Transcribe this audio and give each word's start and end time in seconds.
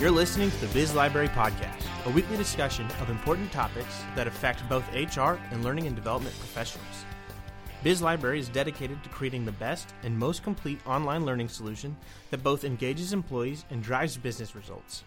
You're 0.00 0.10
listening 0.10 0.50
to 0.50 0.56
the 0.62 0.72
Biz 0.72 0.94
Library 0.94 1.28
Podcast, 1.28 1.84
a 2.06 2.10
weekly 2.10 2.38
discussion 2.38 2.86
of 3.02 3.10
important 3.10 3.52
topics 3.52 4.02
that 4.16 4.26
affect 4.26 4.66
both 4.66 4.88
HR 4.94 5.38
and 5.52 5.62
learning 5.62 5.86
and 5.86 5.94
development 5.94 6.34
professionals. 6.38 7.04
Biz 7.82 8.00
Library 8.00 8.40
is 8.40 8.48
dedicated 8.48 9.04
to 9.04 9.10
creating 9.10 9.44
the 9.44 9.52
best 9.52 9.92
and 10.02 10.18
most 10.18 10.42
complete 10.42 10.80
online 10.86 11.26
learning 11.26 11.50
solution 11.50 11.94
that 12.30 12.42
both 12.42 12.64
engages 12.64 13.12
employees 13.12 13.66
and 13.68 13.82
drives 13.82 14.16
business 14.16 14.54
results. 14.54 15.04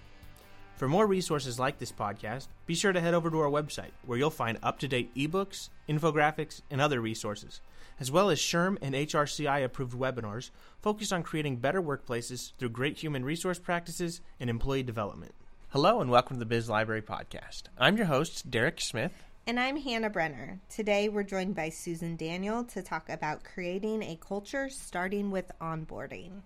For 0.75 0.87
more 0.87 1.07
resources 1.07 1.57
like 1.57 1.79
this 1.79 1.91
podcast, 1.91 2.45
be 2.67 2.75
sure 2.75 2.93
to 2.93 3.01
head 3.01 3.15
over 3.15 3.31
to 3.31 3.39
our 3.39 3.49
website 3.49 3.93
where 4.05 4.19
you'll 4.19 4.29
find 4.29 4.59
up 4.61 4.77
to 4.77 4.87
date 4.87 5.11
ebooks, 5.15 5.69
infographics, 5.89 6.61
and 6.69 6.79
other 6.79 7.01
resources, 7.01 7.61
as 7.99 8.11
well 8.11 8.29
as 8.29 8.39
SHRM 8.39 8.77
and 8.81 8.95
HRCI 8.95 9.63
approved 9.63 9.97
webinars 9.97 10.49
focused 10.81 11.13
on 11.13 11.23
creating 11.23 11.57
better 11.57 11.81
workplaces 11.81 12.51
through 12.57 12.69
great 12.69 12.97
human 12.97 13.25
resource 13.25 13.59
practices 13.59 14.21
and 14.39 14.49
employee 14.49 14.83
development. 14.83 15.33
Hello, 15.69 16.01
and 16.01 16.11
welcome 16.11 16.35
to 16.35 16.39
the 16.39 16.45
Biz 16.45 16.69
Library 16.69 17.01
Podcast. 17.01 17.63
I'm 17.77 17.97
your 17.97 18.05
host, 18.05 18.51
Derek 18.51 18.79
Smith. 18.79 19.23
And 19.45 19.59
I'm 19.59 19.77
Hannah 19.77 20.09
Brenner. 20.09 20.59
Today 20.69 21.09
we're 21.09 21.23
joined 21.23 21.55
by 21.55 21.69
Susan 21.69 22.15
Daniel 22.15 22.63
to 22.63 22.81
talk 22.81 23.09
about 23.09 23.43
creating 23.43 24.01
a 24.03 24.15
culture 24.15 24.69
starting 24.69 25.31
with 25.31 25.51
onboarding. 25.59 26.41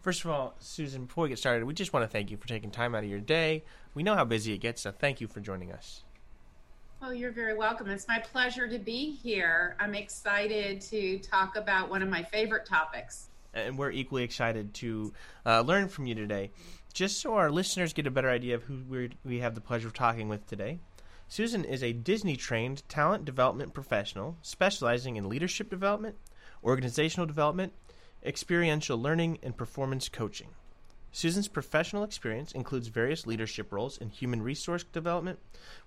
First 0.00 0.24
of 0.24 0.30
all, 0.30 0.54
Susan, 0.60 1.06
before 1.06 1.24
we 1.24 1.30
get 1.30 1.38
started, 1.40 1.64
we 1.64 1.74
just 1.74 1.92
want 1.92 2.04
to 2.04 2.08
thank 2.08 2.30
you 2.30 2.36
for 2.36 2.46
taking 2.46 2.70
time 2.70 2.94
out 2.94 3.02
of 3.02 3.10
your 3.10 3.18
day. 3.18 3.64
We 3.94 4.04
know 4.04 4.14
how 4.14 4.24
busy 4.24 4.52
it 4.52 4.58
gets, 4.58 4.82
so 4.82 4.92
thank 4.92 5.20
you 5.20 5.26
for 5.26 5.40
joining 5.40 5.72
us. 5.72 6.04
Oh, 7.02 7.10
you're 7.10 7.30
very 7.30 7.54
welcome. 7.54 7.88
It's 7.90 8.08
my 8.08 8.18
pleasure 8.18 8.66
to 8.66 8.78
be 8.78 9.12
here. 9.12 9.76
I'm 9.78 9.94
excited 9.94 10.80
to 10.82 11.18
talk 11.18 11.54
about 11.54 11.90
one 11.90 12.02
of 12.02 12.08
my 12.08 12.22
favorite 12.22 12.64
topics. 12.64 13.28
And 13.52 13.76
we're 13.76 13.90
equally 13.90 14.22
excited 14.24 14.72
to 14.74 15.12
uh, 15.44 15.60
learn 15.60 15.88
from 15.88 16.06
you 16.06 16.14
today. 16.14 16.50
Just 16.94 17.20
so 17.20 17.34
our 17.34 17.50
listeners 17.50 17.92
get 17.92 18.06
a 18.06 18.10
better 18.10 18.30
idea 18.30 18.54
of 18.54 18.62
who 18.62 19.10
we 19.24 19.40
have 19.40 19.54
the 19.54 19.60
pleasure 19.60 19.86
of 19.86 19.92
talking 19.92 20.28
with 20.28 20.46
today, 20.46 20.78
Susan 21.28 21.64
is 21.64 21.82
a 21.82 21.92
Disney 21.92 22.34
trained 22.34 22.82
talent 22.88 23.26
development 23.26 23.74
professional 23.74 24.38
specializing 24.40 25.16
in 25.16 25.28
leadership 25.28 25.68
development, 25.68 26.16
organizational 26.64 27.26
development, 27.26 27.74
experiential 28.24 28.98
learning, 28.98 29.38
and 29.42 29.56
performance 29.56 30.08
coaching. 30.08 30.48
Susan's 31.16 31.48
professional 31.48 32.04
experience 32.04 32.52
includes 32.52 32.88
various 32.88 33.26
leadership 33.26 33.72
roles 33.72 33.96
in 33.96 34.10
human 34.10 34.42
resource 34.42 34.84
development 34.84 35.38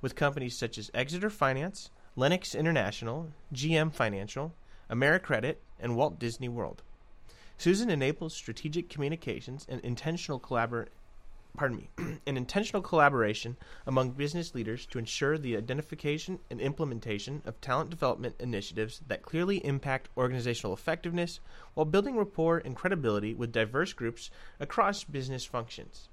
with 0.01 0.15
companies 0.15 0.57
such 0.57 0.75
as 0.79 0.89
Exeter 0.91 1.29
Finance, 1.29 1.91
Lennox 2.15 2.55
International, 2.55 3.29
GM 3.53 3.93
Financial, 3.93 4.55
AmeriCredit, 4.89 5.57
and 5.79 5.95
Walt 5.95 6.17
Disney 6.17 6.49
World. 6.49 6.81
Susan 7.59 7.91
enables 7.91 8.33
strategic 8.33 8.89
communications 8.89 9.67
and 9.69 9.79
intentional 9.81 10.39
collaboration 10.39 10.91
pardon 11.57 11.77
me, 11.77 11.89
an 12.27 12.37
intentional 12.37 12.81
collaboration 12.81 13.57
among 13.85 14.11
business 14.11 14.55
leaders 14.55 14.85
to 14.85 14.99
ensure 14.99 15.37
the 15.37 15.57
identification 15.57 16.39
and 16.49 16.61
implementation 16.61 17.41
of 17.45 17.59
talent 17.61 17.89
development 17.89 18.35
initiatives 18.39 19.01
that 19.07 19.21
clearly 19.21 19.63
impact 19.65 20.09
organizational 20.17 20.73
effectiveness 20.73 21.39
while 21.73 21.85
building 21.85 22.15
rapport 22.15 22.59
and 22.59 22.75
credibility 22.75 23.33
with 23.33 23.51
diverse 23.51 23.93
groups 23.93 24.29
across 24.59 25.03
business 25.03 25.45
functions. 25.45 26.09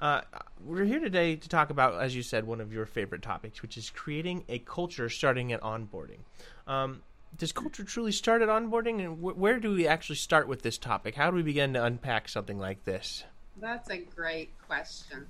Uh, 0.00 0.20
we're 0.64 0.84
here 0.84 1.00
today 1.00 1.34
to 1.34 1.48
talk 1.48 1.70
about, 1.70 2.00
as 2.00 2.14
you 2.14 2.22
said, 2.22 2.46
one 2.46 2.60
of 2.60 2.72
your 2.72 2.86
favorite 2.86 3.22
topics, 3.22 3.62
which 3.62 3.76
is 3.76 3.90
creating 3.90 4.44
a 4.48 4.58
culture 4.60 5.08
starting 5.08 5.52
at 5.52 5.60
onboarding. 5.60 6.20
Um, 6.68 7.02
does 7.36 7.52
culture 7.52 7.84
truly 7.84 8.12
start 8.12 8.40
at 8.40 8.48
onboarding, 8.48 9.04
and 9.04 9.18
wh- 9.18 9.36
where 9.36 9.58
do 9.58 9.74
we 9.74 9.88
actually 9.88 10.16
start 10.16 10.46
with 10.46 10.62
this 10.62 10.78
topic? 10.78 11.16
How 11.16 11.30
do 11.30 11.36
we 11.36 11.42
begin 11.42 11.74
to 11.74 11.84
unpack 11.84 12.28
something 12.28 12.58
like 12.58 12.84
this? 12.84 13.24
That's 13.60 13.90
a 13.90 13.98
great 13.98 14.50
question. 14.66 15.26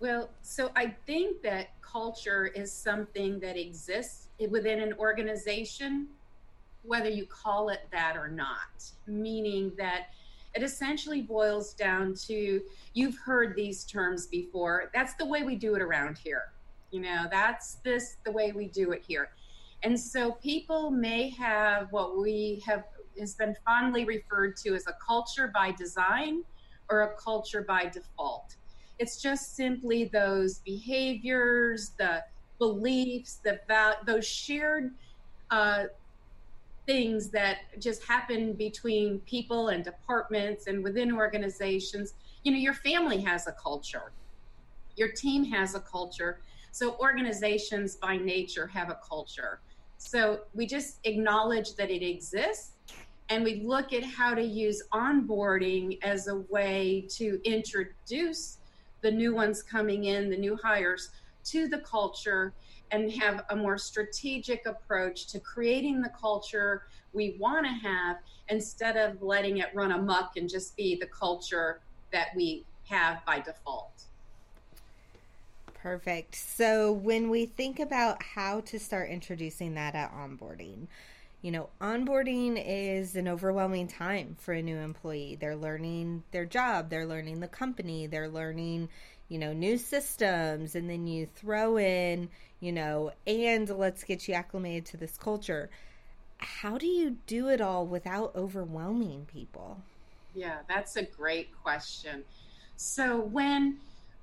Well, 0.00 0.28
so 0.42 0.70
I 0.76 0.94
think 1.06 1.42
that 1.42 1.68
culture 1.80 2.46
is 2.46 2.72
something 2.72 3.40
that 3.40 3.56
exists 3.56 4.28
within 4.50 4.80
an 4.80 4.92
organization, 4.94 6.08
whether 6.82 7.08
you 7.08 7.26
call 7.26 7.70
it 7.70 7.80
that 7.92 8.16
or 8.16 8.28
not, 8.28 8.90
meaning 9.06 9.72
that 9.78 10.08
it 10.54 10.62
essentially 10.62 11.22
boils 11.22 11.74
down 11.74 12.14
to 12.26 12.60
you've 12.92 13.18
heard 13.18 13.56
these 13.56 13.84
terms 13.84 14.26
before. 14.26 14.90
That's 14.94 15.14
the 15.14 15.26
way 15.26 15.42
we 15.42 15.56
do 15.56 15.74
it 15.74 15.82
around 15.82 16.18
here. 16.18 16.52
You 16.90 17.00
know, 17.00 17.24
that's 17.30 17.76
this 17.76 18.16
the 18.24 18.30
way 18.30 18.52
we 18.52 18.66
do 18.66 18.92
it 18.92 19.02
here. 19.06 19.30
And 19.82 19.98
so 19.98 20.32
people 20.32 20.90
may 20.90 21.30
have 21.30 21.90
what 21.90 22.16
we 22.18 22.62
have 22.66 22.84
has 23.18 23.34
been 23.34 23.56
fondly 23.64 24.04
referred 24.04 24.56
to 24.56 24.74
as 24.74 24.86
a 24.86 24.94
culture 25.04 25.50
by 25.52 25.72
design 25.72 26.42
or 26.90 27.02
a 27.02 27.14
culture 27.22 27.64
by 27.66 27.86
default. 27.86 28.56
It's 28.98 29.20
just 29.20 29.56
simply 29.56 30.10
those 30.12 30.60
behaviors, 30.60 31.92
the 31.98 32.22
beliefs, 32.58 33.40
the 33.44 33.58
val- 33.68 33.98
those 34.06 34.26
shared 34.26 34.90
uh, 35.50 35.84
things 36.86 37.30
that 37.30 37.58
just 37.80 38.04
happen 38.04 38.52
between 38.54 39.20
people 39.20 39.68
and 39.68 39.82
departments 39.84 40.66
and 40.66 40.84
within 40.84 41.12
organizations. 41.12 42.14
You 42.44 42.52
know, 42.52 42.58
your 42.58 42.74
family 42.74 43.20
has 43.22 43.46
a 43.46 43.52
culture, 43.52 44.12
your 44.96 45.10
team 45.12 45.44
has 45.46 45.74
a 45.74 45.80
culture. 45.80 46.40
So 46.72 46.96
organizations 46.98 47.96
by 47.96 48.16
nature 48.16 48.66
have 48.68 48.90
a 48.90 48.98
culture. 49.08 49.60
So 49.96 50.40
we 50.54 50.66
just 50.66 50.98
acknowledge 51.04 51.74
that 51.76 51.90
it 51.90 52.04
exists 52.04 52.73
and 53.30 53.42
we 53.42 53.62
look 53.62 53.92
at 53.92 54.04
how 54.04 54.34
to 54.34 54.42
use 54.42 54.82
onboarding 54.92 55.98
as 56.02 56.28
a 56.28 56.36
way 56.36 57.06
to 57.10 57.40
introduce 57.44 58.58
the 59.00 59.10
new 59.10 59.34
ones 59.34 59.62
coming 59.62 60.04
in, 60.04 60.30
the 60.30 60.36
new 60.36 60.56
hires 60.56 61.10
to 61.44 61.68
the 61.68 61.78
culture 61.78 62.52
and 62.90 63.10
have 63.12 63.44
a 63.50 63.56
more 63.56 63.78
strategic 63.78 64.66
approach 64.66 65.26
to 65.26 65.40
creating 65.40 66.00
the 66.00 66.10
culture 66.10 66.82
we 67.12 67.36
want 67.38 67.64
to 67.64 67.72
have 67.72 68.16
instead 68.48 68.96
of 68.96 69.20
letting 69.22 69.58
it 69.58 69.68
run 69.74 69.92
amok 69.92 70.36
and 70.36 70.48
just 70.48 70.76
be 70.76 70.96
the 70.96 71.06
culture 71.06 71.80
that 72.12 72.28
we 72.36 72.64
have 72.88 73.24
by 73.24 73.40
default. 73.40 74.04
Perfect. 75.72 76.34
So, 76.34 76.92
when 76.92 77.28
we 77.28 77.44
think 77.44 77.78
about 77.78 78.22
how 78.22 78.60
to 78.62 78.78
start 78.78 79.10
introducing 79.10 79.74
that 79.74 79.94
at 79.94 80.14
onboarding, 80.14 80.86
you 81.44 81.50
know, 81.50 81.68
onboarding 81.78 82.58
is 82.66 83.16
an 83.16 83.28
overwhelming 83.28 83.86
time 83.86 84.34
for 84.40 84.54
a 84.54 84.62
new 84.62 84.78
employee. 84.78 85.36
They're 85.38 85.54
learning 85.54 86.22
their 86.30 86.46
job, 86.46 86.88
they're 86.88 87.04
learning 87.04 87.40
the 87.40 87.48
company, 87.48 88.06
they're 88.06 88.30
learning, 88.30 88.88
you 89.28 89.38
know, 89.38 89.52
new 89.52 89.76
systems, 89.76 90.74
and 90.74 90.88
then 90.88 91.06
you 91.06 91.26
throw 91.26 91.76
in, 91.76 92.30
you 92.60 92.72
know, 92.72 93.12
and 93.26 93.68
let's 93.68 94.04
get 94.04 94.26
you 94.26 94.32
acclimated 94.32 94.86
to 94.86 94.96
this 94.96 95.18
culture. 95.18 95.68
How 96.38 96.78
do 96.78 96.86
you 96.86 97.18
do 97.26 97.50
it 97.50 97.60
all 97.60 97.86
without 97.86 98.34
overwhelming 98.34 99.26
people? 99.30 99.82
Yeah, 100.34 100.60
that's 100.66 100.96
a 100.96 101.02
great 101.02 101.50
question. 101.62 102.24
So, 102.76 103.20
when 103.20 103.80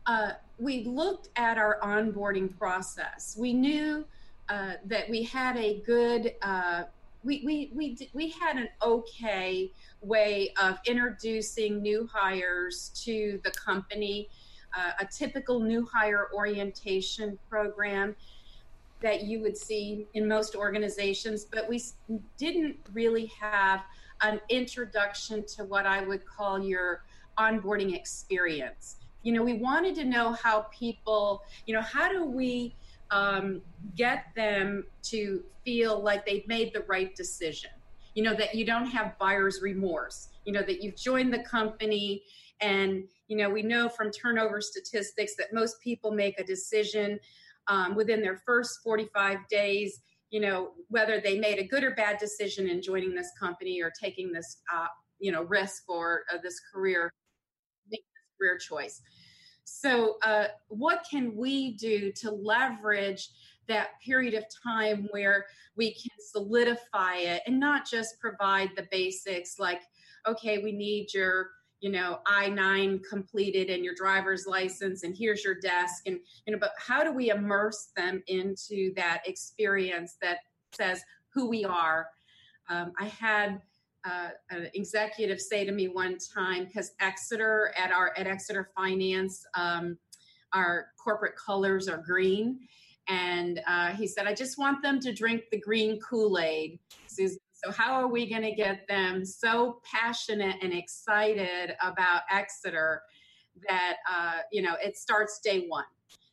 uh, 0.07 0.31
we 0.57 0.85
looked 0.85 1.29
at 1.35 1.59
our 1.59 1.77
onboarding 1.83 2.57
process, 2.57 3.37
we 3.39 3.53
knew 3.53 4.05
uh, 4.49 4.73
that 4.85 5.07
we 5.07 5.21
had 5.21 5.55
a 5.55 5.81
good 5.81 6.33
uh, 6.41 6.85
we 7.23 7.43
we 7.45 7.71
we 7.73 8.09
we 8.13 8.29
had 8.29 8.57
an 8.57 8.69
okay 8.83 9.71
way 10.01 10.53
of 10.61 10.77
introducing 10.85 11.81
new 11.81 12.07
hires 12.11 12.91
to 13.03 13.39
the 13.43 13.51
company, 13.51 14.29
uh, 14.75 14.91
a 14.99 15.05
typical 15.05 15.59
new 15.59 15.85
hire 15.85 16.27
orientation 16.33 17.37
program 17.49 18.15
that 19.01 19.23
you 19.23 19.41
would 19.41 19.57
see 19.57 20.07
in 20.13 20.27
most 20.27 20.55
organizations, 20.55 21.45
but 21.45 21.67
we 21.67 21.81
didn't 22.37 22.77
really 22.93 23.31
have 23.39 23.81
an 24.21 24.39
introduction 24.49 25.43
to 25.55 25.63
what 25.65 25.85
I 25.85 26.03
would 26.03 26.25
call 26.25 26.63
your 26.63 27.03
onboarding 27.37 27.95
experience. 27.95 28.97
You 29.23 29.33
know, 29.33 29.43
we 29.43 29.53
wanted 29.53 29.95
to 29.95 30.05
know 30.05 30.33
how 30.33 30.67
people, 30.71 31.43
you 31.65 31.73
know, 31.73 31.81
how 31.81 32.11
do 32.11 32.23
we 32.25 32.75
um, 33.11 33.61
get 33.95 34.25
them 34.35 34.85
to 35.03 35.43
feel 35.63 36.01
like 36.01 36.25
they've 36.25 36.47
made 36.47 36.73
the 36.73 36.81
right 36.87 37.15
decision. 37.15 37.69
You 38.15 38.23
know, 38.23 38.33
that 38.35 38.55
you 38.55 38.65
don't 38.65 38.87
have 38.87 39.17
buyer's 39.19 39.61
remorse, 39.61 40.29
you 40.45 40.51
know, 40.51 40.61
that 40.63 40.81
you've 40.81 40.97
joined 40.97 41.33
the 41.33 41.43
company. 41.43 42.23
And, 42.59 43.05
you 43.27 43.37
know, 43.37 43.49
we 43.49 43.61
know 43.61 43.87
from 43.87 44.11
turnover 44.11 44.59
statistics 44.59 45.35
that 45.37 45.53
most 45.53 45.79
people 45.81 46.11
make 46.11 46.39
a 46.39 46.43
decision 46.43 47.19
um, 47.67 47.95
within 47.95 48.21
their 48.21 48.41
first 48.45 48.79
45 48.83 49.37
days, 49.49 50.01
you 50.29 50.41
know, 50.41 50.71
whether 50.89 51.21
they 51.21 51.39
made 51.39 51.59
a 51.59 51.63
good 51.63 51.83
or 51.83 51.91
bad 51.91 52.17
decision 52.17 52.69
in 52.69 52.81
joining 52.81 53.13
this 53.15 53.31
company 53.39 53.81
or 53.81 53.91
taking 54.01 54.31
this, 54.31 54.57
uh, 54.73 54.87
you 55.19 55.31
know, 55.31 55.43
risk 55.43 55.83
or 55.87 56.23
uh, 56.33 56.37
this 56.43 56.59
career, 56.73 57.11
make 57.89 58.01
this 58.01 58.37
career 58.37 58.57
choice. 58.57 59.01
So, 59.79 60.17
uh, 60.23 60.47
what 60.67 61.05
can 61.09 61.35
we 61.35 61.71
do 61.71 62.11
to 62.13 62.31
leverage 62.31 63.29
that 63.67 63.99
period 64.03 64.33
of 64.33 64.43
time 64.63 65.07
where 65.11 65.45
we 65.77 65.93
can 65.93 66.11
solidify 66.19 67.15
it 67.15 67.41
and 67.47 67.59
not 67.59 67.89
just 67.89 68.19
provide 68.19 68.71
the 68.75 68.87
basics 68.91 69.59
like, 69.59 69.81
okay, 70.27 70.57
we 70.57 70.71
need 70.71 71.13
your 71.13 71.51
you 71.79 71.89
know 71.89 72.19
i9 72.27 73.01
completed 73.09 73.71
and 73.71 73.83
your 73.83 73.95
driver's 73.95 74.45
license 74.45 75.01
and 75.01 75.17
here's 75.17 75.43
your 75.43 75.55
desk 75.55 76.03
and 76.05 76.19
you 76.45 76.53
know 76.53 76.59
but 76.59 76.73
how 76.77 77.03
do 77.03 77.11
we 77.11 77.31
immerse 77.31 77.87
them 77.97 78.21
into 78.27 78.93
that 78.93 79.23
experience 79.25 80.17
that 80.21 80.37
says 80.73 81.01
who 81.33 81.49
we 81.49 81.65
are? 81.65 82.07
Um, 82.69 82.93
i 82.99 83.05
had 83.05 83.61
uh, 84.05 84.29
an 84.49 84.69
executive 84.73 85.39
say 85.39 85.65
to 85.65 85.71
me 85.71 85.87
one 85.87 86.17
time 86.17 86.65
because 86.65 86.91
exeter 86.99 87.73
at 87.77 87.91
our 87.91 88.13
at 88.17 88.27
exeter 88.27 88.69
finance 88.75 89.45
um, 89.55 89.97
our 90.53 90.87
corporate 91.03 91.35
colors 91.35 91.87
are 91.87 91.97
green 91.97 92.59
and 93.07 93.61
uh, 93.67 93.89
he 93.89 94.07
said 94.07 94.27
i 94.27 94.33
just 94.33 94.57
want 94.57 94.81
them 94.81 94.99
to 94.99 95.13
drink 95.13 95.43
the 95.51 95.59
green 95.59 95.99
kool-aid 95.99 96.79
so, 97.63 97.71
how 97.71 97.93
are 97.93 98.07
we 98.07 98.27
going 98.27 98.41
to 98.41 98.53
get 98.53 98.87
them 98.87 99.23
so 99.23 99.81
passionate 99.83 100.55
and 100.63 100.73
excited 100.73 101.75
about 101.81 102.21
Exeter 102.31 103.03
that, 103.67 103.97
uh, 104.11 104.39
you 104.51 104.63
know, 104.63 104.75
it 104.83 104.97
starts 104.97 105.39
day 105.43 105.65
one? 105.67 105.85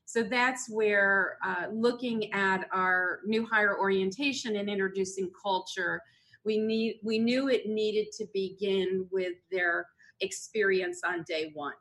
So, 0.06 0.22
that's 0.22 0.70
where 0.70 1.36
uh, 1.44 1.66
looking 1.70 2.32
at 2.32 2.66
our 2.72 3.20
new 3.26 3.44
hire 3.44 3.78
orientation 3.78 4.56
and 4.56 4.70
introducing 4.70 5.30
culture, 5.40 6.00
we, 6.44 6.58
need, 6.58 7.00
we 7.02 7.18
knew 7.18 7.48
it 7.48 7.66
needed 7.66 8.12
to 8.18 8.26
begin 8.32 9.06
with 9.10 9.34
their 9.50 9.86
experience 10.20 11.00
on 11.04 11.24
day 11.26 11.50
one. 11.54 11.74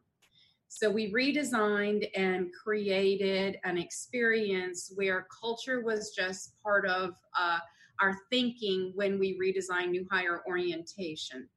So 0.70 0.90
we 0.90 1.14
redesigned 1.14 2.10
and 2.16 2.50
created 2.52 3.58
an 3.64 3.78
experience 3.78 4.92
where 4.96 5.28
culture 5.42 5.82
was 5.82 6.12
just 6.16 6.62
part 6.62 6.86
of 6.86 7.16
uh, 7.40 7.60
our 8.02 8.18
thinking 8.30 8.92
when 8.94 9.18
we 9.18 9.40
redesign 9.40 9.90
new 9.90 10.06
hire 10.12 10.44
orientation. 10.46 11.48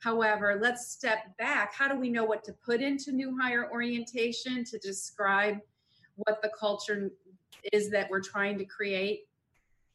However, 0.00 0.58
let's 0.60 0.90
step 0.90 1.36
back. 1.38 1.74
How 1.74 1.86
do 1.86 1.98
we 1.98 2.10
know 2.10 2.24
what 2.24 2.42
to 2.44 2.52
put 2.64 2.80
into 2.80 3.12
new 3.12 3.38
hire 3.38 3.70
orientation 3.70 4.64
to 4.64 4.78
describe 4.78 5.58
what 6.16 6.42
the 6.42 6.50
culture 6.58 7.10
is 7.72 7.90
that 7.90 8.10
we're 8.10 8.22
trying 8.22 8.58
to 8.58 8.64
create? 8.64 9.28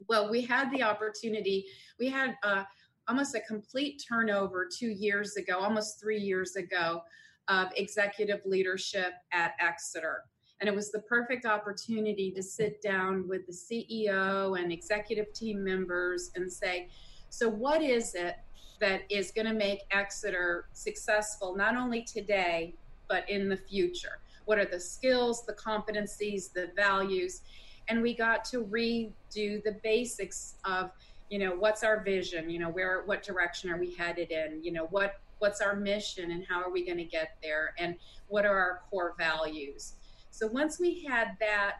Well, 0.07 0.29
we 0.29 0.41
had 0.41 0.71
the 0.71 0.83
opportunity, 0.83 1.65
we 1.99 2.09
had 2.09 2.35
uh, 2.43 2.63
almost 3.07 3.35
a 3.35 3.39
complete 3.41 4.03
turnover 4.07 4.67
two 4.67 4.89
years 4.89 5.35
ago, 5.35 5.59
almost 5.59 5.99
three 5.99 6.19
years 6.19 6.55
ago, 6.55 7.01
of 7.47 7.67
executive 7.75 8.41
leadership 8.45 9.13
at 9.31 9.53
Exeter. 9.59 10.23
And 10.61 10.69
it 10.69 10.75
was 10.75 10.91
the 10.91 11.01
perfect 11.01 11.45
opportunity 11.45 12.31
to 12.31 12.41
sit 12.41 12.81
down 12.81 13.27
with 13.27 13.45
the 13.45 13.53
CEO 13.53 14.59
and 14.59 14.71
executive 14.71 15.31
team 15.33 15.63
members 15.63 16.31
and 16.35 16.51
say, 16.51 16.89
so, 17.29 17.49
what 17.49 17.81
is 17.81 18.15
it 18.15 18.35
that 18.79 19.01
is 19.09 19.31
going 19.31 19.47
to 19.47 19.53
make 19.53 19.81
Exeter 19.91 20.69
successful, 20.73 21.55
not 21.55 21.75
only 21.75 22.03
today, 22.03 22.75
but 23.09 23.29
in 23.29 23.49
the 23.49 23.57
future? 23.57 24.19
What 24.45 24.57
are 24.59 24.65
the 24.65 24.79
skills, 24.79 25.45
the 25.45 25.53
competencies, 25.53 26.53
the 26.53 26.71
values? 26.75 27.41
And 27.87 28.01
we 28.01 28.15
got 28.15 28.45
to 28.45 28.63
redo 28.63 29.63
the 29.63 29.77
basics 29.83 30.55
of, 30.65 30.91
you 31.29 31.39
know, 31.39 31.51
what's 31.51 31.83
our 31.83 32.03
vision? 32.03 32.49
You 32.49 32.59
know, 32.59 32.69
where, 32.69 33.03
what 33.05 33.23
direction 33.23 33.69
are 33.69 33.77
we 33.77 33.93
headed 33.93 34.31
in? 34.31 34.63
You 34.63 34.71
know, 34.71 34.85
what, 34.85 35.19
what's 35.39 35.61
our 35.61 35.75
mission 35.75 36.31
and 36.31 36.45
how 36.47 36.61
are 36.61 36.69
we 36.69 36.85
going 36.85 36.97
to 36.97 37.03
get 37.03 37.35
there? 37.43 37.73
And 37.77 37.95
what 38.27 38.45
are 38.45 38.57
our 38.57 38.81
core 38.89 39.13
values? 39.17 39.93
So 40.31 40.47
once 40.47 40.79
we 40.79 41.03
had 41.03 41.29
that 41.39 41.77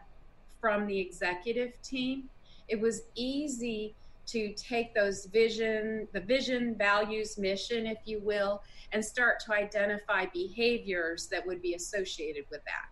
from 0.60 0.86
the 0.86 0.98
executive 0.98 1.72
team, 1.82 2.28
it 2.68 2.80
was 2.80 3.02
easy 3.14 3.94
to 4.26 4.52
take 4.54 4.92
those 4.94 5.26
vision, 5.26 6.08
the 6.12 6.20
vision, 6.20 6.74
values, 6.74 7.38
mission, 7.38 7.86
if 7.86 7.98
you 8.04 8.20
will, 8.20 8.62
and 8.92 9.04
start 9.04 9.38
to 9.40 9.54
identify 9.54 10.26
behaviors 10.26 11.28
that 11.28 11.46
would 11.46 11.62
be 11.62 11.74
associated 11.74 12.44
with 12.50 12.64
that. 12.64 12.88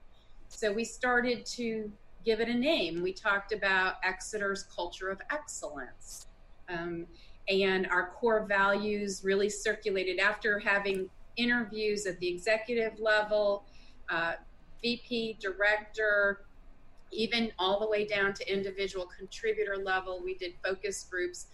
So 0.49 0.72
we 0.72 0.84
started 0.84 1.44
to 1.46 1.90
give 2.25 2.41
it 2.41 2.49
a 2.49 2.55
name. 2.55 3.03
We 3.03 3.12
talked 3.12 3.53
about 3.53 3.97
Exeter's 4.03 4.65
culture 4.65 5.11
of 5.11 5.21
excellence. 5.31 6.26
Um, 6.69 7.06
and 7.49 7.87
our 7.88 8.11
core 8.11 8.47
values 8.47 9.23
really 9.23 9.50
circulated 9.50 10.19
after 10.19 10.59
having 10.59 11.11
interviews 11.37 12.06
at 12.06 12.19
the 12.21 12.29
executive 12.29 12.99
level, 12.99 13.65
uh, 14.09 14.35
VP, 14.82 15.38
director, 15.41 16.47
even 17.12 17.53
all 17.59 17.81
the 17.81 17.88
way 17.88 18.06
down 18.06 18.32
to 18.35 18.53
individual 18.53 19.06
contributor 19.06 19.76
level. 19.76 20.23
We 20.23 20.35
did 20.35 20.55
focus 20.65 21.06
groups. 21.09 21.47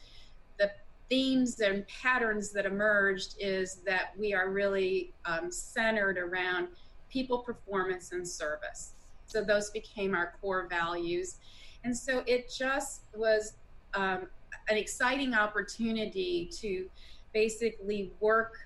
The 0.59 0.71
themes 1.09 1.61
and 1.61 1.87
patterns 1.89 2.53
that 2.53 2.67
emerged 2.67 3.35
is 3.39 3.77
that 3.87 4.13
we 4.19 4.33
are 4.33 4.51
really 4.51 5.13
um, 5.25 5.51
centered 5.51 6.19
around 6.19 6.69
people, 7.09 7.39
performance, 7.41 8.13
and 8.13 8.27
service. 8.27 8.95
So 9.31 9.45
those 9.45 9.71
became 9.71 10.15
our 10.15 10.35
core 10.41 10.67
values. 10.69 11.37
And 11.85 11.97
so 11.97 12.23
it 12.27 12.53
just 12.53 13.03
was 13.15 13.55
um, 13.95 14.27
an 14.69 14.77
exciting 14.77 15.35
opportunity 15.35 16.51
to 16.61 16.89
basically 17.33 18.11
work 18.21 18.59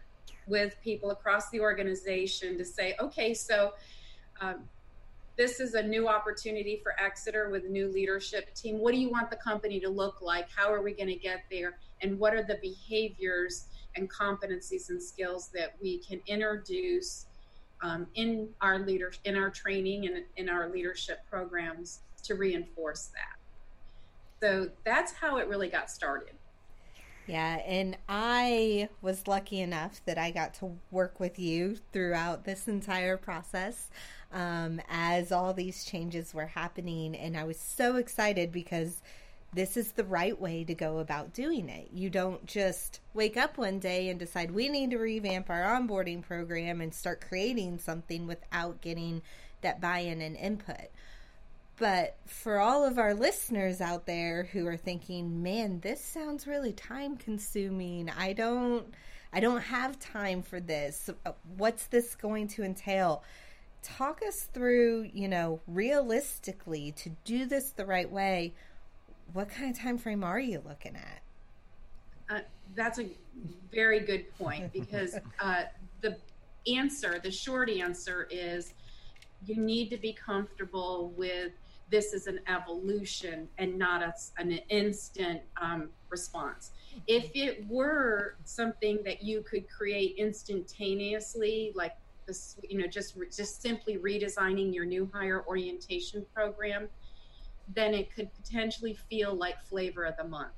with 0.46 0.74
people 0.82 1.10
across 1.10 1.50
the 1.50 1.60
organization 1.60 2.56
to 2.58 2.64
say, 2.64 2.94
okay, 2.98 3.34
so 3.34 3.74
um, 4.40 4.64
this 5.36 5.60
is 5.60 5.74
a 5.74 5.82
new 5.82 6.08
opportunity 6.08 6.80
for 6.82 6.94
Exeter 7.00 7.50
with 7.50 7.64
new 7.68 7.88
leadership 7.88 8.54
team. 8.54 8.78
What 8.78 8.94
do 8.94 9.00
you 9.00 9.10
want 9.10 9.30
the 9.30 9.36
company 9.36 9.80
to 9.80 9.88
look 9.88 10.22
like? 10.22 10.48
How 10.54 10.72
are 10.72 10.82
we 10.82 10.92
going 10.92 11.08
to 11.08 11.16
get 11.16 11.44
there? 11.50 11.78
And 12.02 12.18
what 12.18 12.34
are 12.34 12.42
the 12.42 12.58
behaviors 12.62 13.66
and 13.96 14.10
competencies 14.10 14.90
and 14.90 15.02
skills 15.02 15.50
that 15.54 15.74
we 15.80 15.98
can 15.98 16.20
introduce 16.26 17.26
um, 17.82 18.06
in 18.14 18.48
our 18.60 18.78
leader 18.78 19.12
in 19.24 19.36
our 19.36 19.50
training 19.50 20.06
and 20.06 20.24
in 20.36 20.48
our 20.48 20.68
leadership 20.68 21.20
programs 21.30 22.00
to 22.22 22.34
reinforce 22.34 23.10
that? 23.14 23.38
So 24.40 24.70
that's 24.84 25.12
how 25.12 25.38
it 25.38 25.48
really 25.48 25.68
got 25.68 25.90
started. 25.90 26.34
Yeah, 27.26 27.56
and 27.64 27.96
I 28.08 28.90
was 29.00 29.26
lucky 29.26 29.60
enough 29.60 30.02
that 30.04 30.18
I 30.18 30.30
got 30.30 30.52
to 30.54 30.76
work 30.90 31.18
with 31.18 31.38
you 31.38 31.78
throughout 31.92 32.44
this 32.44 32.68
entire 32.68 33.16
process 33.16 33.88
um, 34.30 34.80
as 34.90 35.32
all 35.32 35.54
these 35.54 35.84
changes 35.84 36.34
were 36.34 36.48
happening. 36.48 37.14
And 37.14 37.36
I 37.36 37.44
was 37.44 37.58
so 37.58 37.96
excited 37.96 38.52
because 38.52 39.00
this 39.54 39.76
is 39.76 39.92
the 39.92 40.04
right 40.04 40.38
way 40.40 40.64
to 40.64 40.74
go 40.74 40.98
about 40.98 41.32
doing 41.32 41.68
it. 41.68 41.88
You 41.92 42.10
don't 42.10 42.44
just 42.44 43.00
wake 43.12 43.36
up 43.36 43.56
one 43.56 43.78
day 43.78 44.08
and 44.08 44.18
decide 44.18 44.50
we 44.50 44.68
need 44.68 44.90
to 44.90 44.98
revamp 44.98 45.48
our 45.48 45.62
onboarding 45.62 46.22
program 46.22 46.80
and 46.80 46.92
start 46.92 47.24
creating 47.26 47.78
something 47.78 48.26
without 48.26 48.80
getting 48.80 49.22
that 49.60 49.80
buy 49.80 50.00
in 50.00 50.20
and 50.20 50.36
input. 50.36 50.88
But 51.76 52.16
for 52.26 52.58
all 52.58 52.84
of 52.84 52.98
our 52.98 53.14
listeners 53.14 53.80
out 53.80 54.06
there 54.06 54.44
who 54.44 54.66
are 54.66 54.76
thinking, 54.76 55.42
"Man, 55.42 55.80
this 55.80 56.00
sounds 56.00 56.46
really 56.46 56.72
time 56.72 57.16
consuming. 57.16 58.10
I 58.10 58.32
don't 58.32 58.94
I 59.32 59.40
don't 59.40 59.62
have 59.62 59.98
time 59.98 60.42
for 60.42 60.60
this. 60.60 61.10
What's 61.56 61.86
this 61.86 62.14
going 62.14 62.48
to 62.48 62.62
entail?" 62.62 63.22
Talk 63.82 64.22
us 64.26 64.44
through, 64.44 65.10
you 65.12 65.28
know, 65.28 65.60
realistically 65.66 66.92
to 66.92 67.10
do 67.24 67.44
this 67.44 67.70
the 67.70 67.84
right 67.84 68.10
way. 68.10 68.54
What 69.32 69.48
kind 69.48 69.74
of 69.74 69.80
time 69.80 69.98
frame 69.98 70.22
are 70.22 70.40
you 70.40 70.62
looking 70.66 70.96
at? 70.96 71.20
Uh, 72.30 72.40
that's 72.74 72.98
a 72.98 73.08
very 73.72 74.00
good 74.00 74.32
point 74.38 74.72
because 74.72 75.16
uh, 75.40 75.64
the 76.00 76.16
answer, 76.66 77.20
the 77.22 77.30
short 77.30 77.68
answer 77.70 78.28
is 78.30 78.74
you 79.44 79.56
need 79.56 79.90
to 79.90 79.96
be 79.96 80.12
comfortable 80.12 81.12
with 81.16 81.52
this 81.90 82.14
is 82.14 82.26
an 82.26 82.40
evolution 82.48 83.48
and 83.58 83.78
not 83.78 84.02
a, 84.02 84.14
an 84.38 84.52
instant 84.68 85.40
um, 85.60 85.90
response. 86.08 86.70
If 87.06 87.30
it 87.34 87.66
were 87.68 88.36
something 88.44 89.00
that 89.04 89.22
you 89.22 89.42
could 89.42 89.68
create 89.68 90.16
instantaneously, 90.16 91.72
like 91.74 91.92
this, 92.26 92.56
you 92.68 92.78
know, 92.78 92.86
just 92.86 93.16
just 93.36 93.60
simply 93.60 93.98
redesigning 93.98 94.74
your 94.74 94.86
new 94.86 95.10
hire 95.12 95.44
orientation 95.46 96.24
program, 96.34 96.88
then 97.74 97.94
it 97.94 98.14
could 98.14 98.32
potentially 98.34 98.94
feel 99.08 99.34
like 99.34 99.62
flavor 99.64 100.04
of 100.04 100.16
the 100.16 100.24
month. 100.24 100.52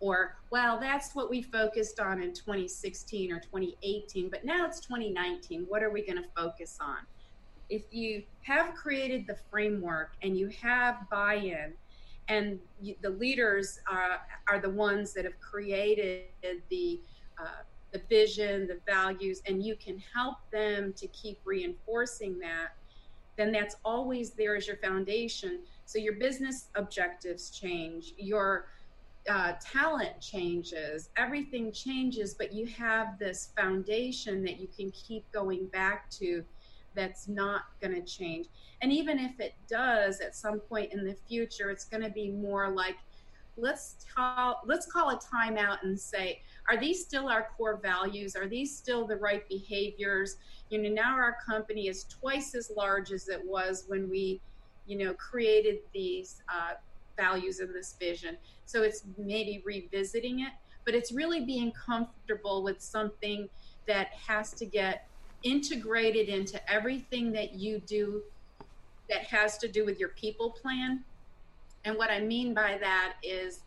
Or, 0.00 0.36
well, 0.50 0.80
that's 0.80 1.14
what 1.14 1.28
we 1.28 1.42
focused 1.42 2.00
on 2.00 2.22
in 2.22 2.32
2016 2.32 3.30
or 3.32 3.38
2018, 3.38 4.30
but 4.30 4.44
now 4.44 4.66
it's 4.66 4.80
2019. 4.80 5.66
What 5.68 5.82
are 5.82 5.90
we 5.90 6.00
going 6.00 6.22
to 6.22 6.28
focus 6.34 6.78
on? 6.80 6.98
if 7.70 7.82
you 7.92 8.22
have 8.42 8.74
created 8.74 9.26
the 9.26 9.36
framework 9.50 10.12
and 10.22 10.36
you 10.36 10.48
have 10.48 11.08
buy-in 11.08 11.72
and 12.28 12.58
you, 12.82 12.94
the 13.00 13.10
leaders 13.10 13.80
are, 13.90 14.20
are 14.48 14.58
the 14.60 14.68
ones 14.68 15.12
that 15.14 15.24
have 15.24 15.38
created 15.40 16.24
the 16.68 17.00
uh, 17.40 17.62
the 17.92 18.02
vision 18.08 18.68
the 18.68 18.78
values 18.86 19.42
and 19.46 19.64
you 19.64 19.74
can 19.74 20.00
help 20.14 20.36
them 20.52 20.92
to 20.92 21.08
keep 21.08 21.40
reinforcing 21.44 22.38
that 22.38 22.68
then 23.36 23.50
that's 23.50 23.76
always 23.84 24.30
there 24.30 24.54
as 24.54 24.66
your 24.66 24.76
foundation 24.76 25.60
so 25.90 25.98
your 25.98 26.12
business 26.12 26.68
objectives 26.76 27.50
change 27.50 28.14
your 28.16 28.66
uh, 29.28 29.54
talent 29.60 30.20
changes, 30.20 31.10
everything 31.16 31.72
changes, 31.72 32.32
but 32.32 32.52
you 32.52 32.64
have 32.66 33.18
this 33.18 33.50
foundation 33.56 34.44
that 34.44 34.60
you 34.60 34.68
can 34.68 34.92
keep 34.92 35.24
going 35.32 35.66
back 35.66 36.08
to 36.10 36.44
that's 36.94 37.26
not 37.26 37.62
going 37.80 37.92
to 37.92 38.02
change. 38.02 38.46
And 38.82 38.92
even 38.92 39.18
if 39.18 39.40
it 39.40 39.54
does 39.68 40.20
at 40.20 40.36
some 40.36 40.60
point 40.60 40.92
in 40.92 41.04
the 41.04 41.16
future, 41.26 41.70
it's 41.70 41.86
going 41.86 42.04
to 42.04 42.10
be 42.10 42.30
more 42.30 42.70
like, 42.70 42.94
let's 43.56 44.06
call, 44.14 44.60
let's 44.64 44.86
call 44.86 45.10
a 45.10 45.18
timeout 45.18 45.78
and 45.82 45.98
say, 45.98 46.40
are 46.68 46.78
these 46.78 47.04
still 47.04 47.28
our 47.28 47.48
core 47.56 47.80
values? 47.82 48.36
Are 48.36 48.46
these 48.46 48.76
still 48.76 49.08
the 49.08 49.16
right 49.16 49.42
behaviors? 49.48 50.36
You 50.68 50.82
know, 50.82 50.88
now 50.88 51.14
our 51.16 51.36
company 51.44 51.88
is 51.88 52.04
twice 52.04 52.54
as 52.54 52.70
large 52.76 53.10
as 53.10 53.28
it 53.28 53.44
was 53.44 53.86
when 53.88 54.08
we, 54.08 54.40
you 54.86 54.96
know, 54.98 55.14
created 55.14 55.78
these 55.92 56.42
uh, 56.48 56.74
values 57.16 57.60
and 57.60 57.74
this 57.74 57.94
vision. 57.98 58.36
So 58.66 58.82
it's 58.82 59.04
maybe 59.18 59.62
revisiting 59.64 60.40
it, 60.40 60.52
but 60.84 60.94
it's 60.94 61.12
really 61.12 61.44
being 61.44 61.72
comfortable 61.72 62.62
with 62.62 62.80
something 62.80 63.48
that 63.86 64.08
has 64.08 64.52
to 64.54 64.66
get 64.66 65.06
integrated 65.42 66.28
into 66.28 66.60
everything 66.70 67.32
that 67.32 67.54
you 67.54 67.80
do 67.80 68.22
that 69.08 69.24
has 69.24 69.58
to 69.58 69.68
do 69.68 69.84
with 69.84 69.98
your 69.98 70.10
people 70.10 70.50
plan. 70.50 71.02
And 71.84 71.96
what 71.96 72.10
I 72.10 72.20
mean 72.20 72.54
by 72.54 72.78
that 72.80 73.14
is 73.22 73.60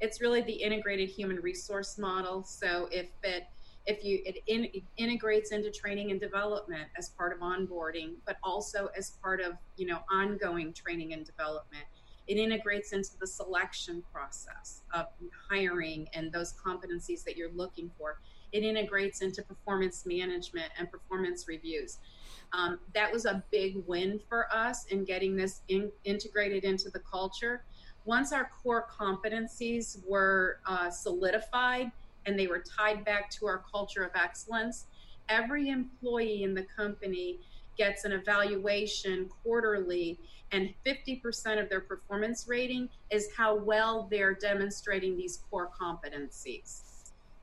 it's 0.00 0.20
really 0.20 0.40
the 0.40 0.52
integrated 0.52 1.08
human 1.08 1.40
resource 1.40 1.98
model. 1.98 2.44
So 2.44 2.88
if 2.90 3.08
it 3.22 3.46
if 3.86 4.04
you 4.04 4.20
it, 4.26 4.38
in, 4.46 4.64
it 4.64 4.82
integrates 4.96 5.52
into 5.52 5.70
training 5.70 6.10
and 6.10 6.20
development 6.20 6.88
as 6.98 7.10
part 7.10 7.32
of 7.32 7.38
onboarding, 7.38 8.14
but 8.26 8.36
also 8.42 8.88
as 8.96 9.10
part 9.22 9.40
of 9.40 9.54
you 9.76 9.86
know 9.86 10.00
ongoing 10.10 10.72
training 10.72 11.12
and 11.12 11.24
development, 11.24 11.84
it 12.26 12.36
integrates 12.36 12.92
into 12.92 13.10
the 13.20 13.26
selection 13.26 14.02
process 14.12 14.82
of 14.92 15.06
hiring 15.48 16.08
and 16.14 16.32
those 16.32 16.54
competencies 16.54 17.22
that 17.24 17.36
you're 17.36 17.52
looking 17.52 17.90
for. 17.96 18.18
It 18.52 18.64
integrates 18.64 19.22
into 19.22 19.42
performance 19.42 20.04
management 20.06 20.72
and 20.78 20.90
performance 20.90 21.46
reviews. 21.46 21.98
Um, 22.52 22.78
that 22.94 23.12
was 23.12 23.24
a 23.24 23.44
big 23.50 23.76
win 23.86 24.20
for 24.28 24.52
us 24.52 24.86
in 24.86 25.04
getting 25.04 25.36
this 25.36 25.62
in, 25.68 25.90
integrated 26.04 26.64
into 26.64 26.90
the 26.90 27.00
culture. 27.00 27.64
Once 28.04 28.32
our 28.32 28.50
core 28.62 28.86
competencies 28.88 29.98
were 30.08 30.60
uh, 30.66 30.90
solidified 30.90 31.90
and 32.26 32.38
they 32.38 32.46
were 32.46 32.60
tied 32.60 33.04
back 33.04 33.30
to 33.30 33.46
our 33.46 33.62
culture 33.70 34.02
of 34.02 34.10
excellence, 34.14 34.86
every 35.28 35.68
employee 35.68 36.42
in 36.42 36.54
the 36.54 36.66
company 36.76 37.38
gets 37.76 38.04
an 38.04 38.12
evaluation 38.12 39.28
quarterly, 39.42 40.18
and 40.52 40.72
50% 40.84 41.60
of 41.60 41.68
their 41.68 41.80
performance 41.80 42.46
rating 42.48 42.88
is 43.10 43.28
how 43.36 43.56
well 43.56 44.08
they're 44.10 44.34
demonstrating 44.34 45.16
these 45.16 45.40
core 45.50 45.70
competencies. 45.80 46.82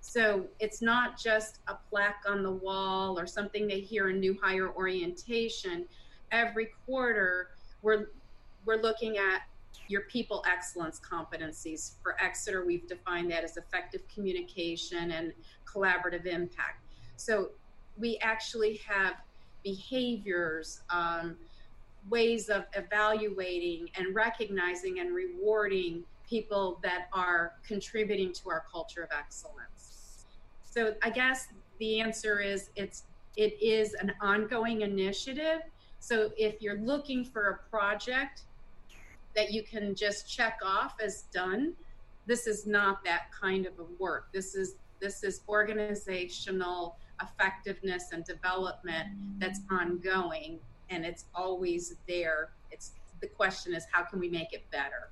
So 0.01 0.45
it's 0.59 0.81
not 0.81 1.17
just 1.17 1.59
a 1.67 1.75
plaque 1.89 2.23
on 2.27 2.43
the 2.43 2.51
wall 2.51 3.17
or 3.19 3.25
something 3.25 3.67
they 3.67 3.79
hear 3.79 4.09
in 4.09 4.19
new 4.19 4.37
hire 4.41 4.69
orientation. 4.69 5.85
Every 6.31 6.69
quarter, 6.85 7.49
we're 7.81 8.07
we're 8.65 8.81
looking 8.81 9.17
at 9.17 9.41
your 9.87 10.01
people 10.01 10.43
excellence 10.47 10.99
competencies. 10.99 11.93
For 12.01 12.21
Exeter, 12.21 12.65
we've 12.65 12.87
defined 12.87 13.31
that 13.31 13.43
as 13.43 13.57
effective 13.57 14.01
communication 14.13 15.11
and 15.11 15.33
collaborative 15.65 16.25
impact. 16.25 16.83
So 17.15 17.49
we 17.97 18.17
actually 18.21 18.81
have 18.87 19.15
behaviors, 19.63 20.81
um, 20.89 21.37
ways 22.09 22.49
of 22.49 22.65
evaluating 22.73 23.89
and 23.95 24.13
recognizing 24.13 24.99
and 24.99 25.13
rewarding 25.15 26.03
people 26.27 26.79
that 26.83 27.07
are 27.13 27.53
contributing 27.65 28.33
to 28.33 28.49
our 28.49 28.63
culture 28.71 29.03
of 29.03 29.09
excellence. 29.17 30.25
So 30.63 30.95
I 31.03 31.09
guess 31.09 31.47
the 31.79 32.01
answer 32.01 32.39
is 32.39 32.69
it's 32.75 33.03
it 33.35 33.61
is 33.61 33.93
an 33.95 34.13
ongoing 34.21 34.81
initiative. 34.81 35.61
So 35.99 36.31
if 36.37 36.61
you're 36.61 36.79
looking 36.79 37.23
for 37.25 37.49
a 37.49 37.69
project 37.69 38.43
that 39.35 39.51
you 39.51 39.63
can 39.63 39.95
just 39.95 40.29
check 40.29 40.59
off 40.63 40.95
as 41.03 41.23
done, 41.33 41.73
this 42.25 42.47
is 42.47 42.65
not 42.65 43.03
that 43.03 43.31
kind 43.31 43.65
of 43.65 43.73
a 43.79 43.85
work. 43.99 44.31
This 44.31 44.55
is 44.55 44.75
this 44.99 45.23
is 45.23 45.41
organizational 45.49 46.95
effectiveness 47.21 48.13
and 48.13 48.23
development 48.23 49.09
that's 49.37 49.59
ongoing 49.69 50.59
and 50.89 51.05
it's 51.05 51.25
always 51.35 51.95
there. 52.07 52.51
It's 52.71 52.91
the 53.19 53.27
question 53.27 53.73
is 53.73 53.85
how 53.91 54.03
can 54.03 54.19
we 54.19 54.29
make 54.29 54.53
it 54.53 54.63
better? 54.71 55.09